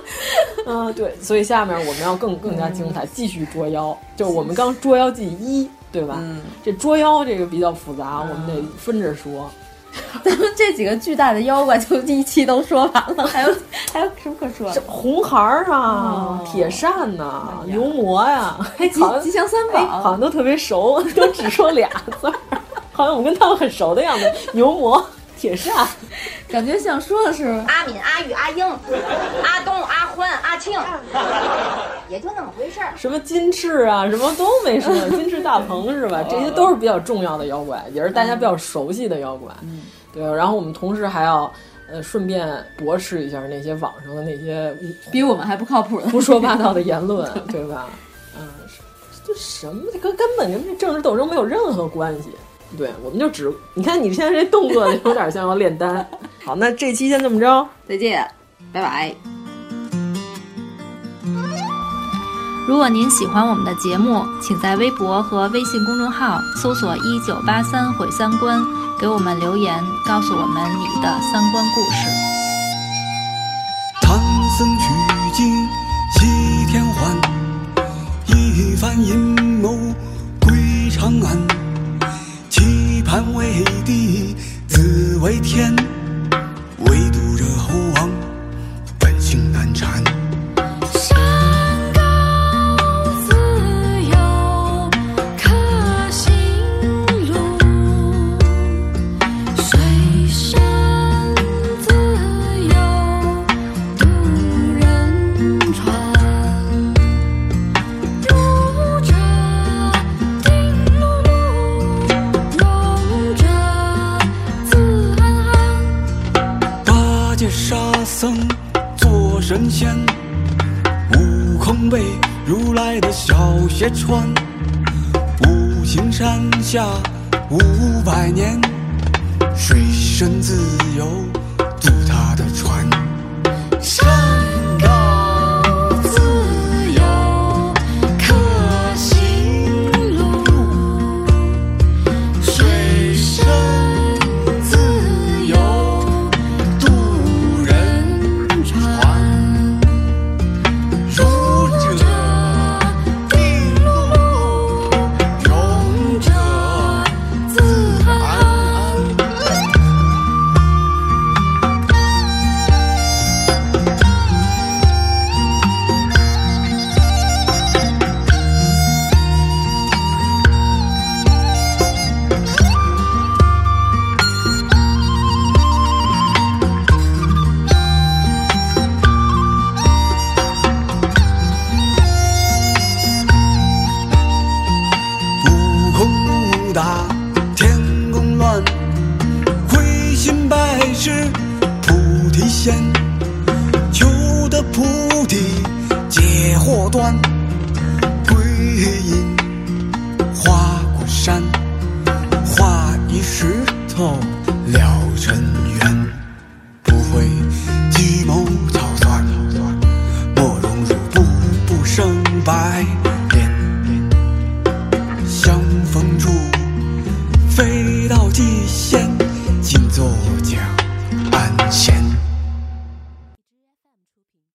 [0.66, 3.96] 嗯，对，所以下面我们要更更加精彩，继续捉妖。
[4.16, 6.18] 就我们刚捉妖记一，对吧？
[6.20, 9.50] 嗯，这捉妖这个比较复杂，我们得分着说。
[10.24, 13.56] 咱们这几个巨大的妖怪就一期都说完了，还有
[13.92, 14.82] 还有什么可说的？
[14.88, 21.90] 红孩儿啊，铁扇呐，牛魔呀，还 吉吉祥三宝，好像都特别熟， 都只说俩
[22.20, 22.34] 字儿，
[22.92, 24.32] 好像我跟他们很熟的样子。
[24.54, 25.04] 牛魔、
[25.40, 25.88] 铁扇，
[26.50, 30.78] 感觉像说的是阿敏、阿玉、阿英、阿东、阿欢、阿庆，
[32.10, 32.94] 也就那么回事儿。
[32.98, 36.22] 什么金翅啊，什么都没说， 金翅大鹏是吧？
[36.30, 39.50] 这些都是比较重要的妖怪，也是大家比较熟悉的妖怪。
[39.62, 39.84] 嗯，
[40.14, 40.22] 对。
[40.36, 41.52] 然后我们同时还要
[41.90, 42.48] 呃顺便
[42.78, 44.76] 驳斥一下那些网上的那些
[45.10, 47.88] 比我们还不靠谱的胡说八道的言论，对吧？
[48.38, 48.48] 嗯，
[49.26, 49.84] 这什么？
[49.94, 52.30] 这跟根本跟这政治斗争没有任何关系。
[52.78, 56.08] 对，我们就只你看你现在这动作有点像要炼丹。
[56.46, 58.26] 好，那这期先这么着，再见，
[58.72, 59.16] 拜拜。
[62.68, 68.64] 如果您喜欢我们的节目，请在微博和微信公众号搜索“一九八三毁三观”，
[69.02, 72.08] 给我们留言，告诉我们你的三观故事。
[74.04, 74.16] 唐
[74.58, 74.68] 僧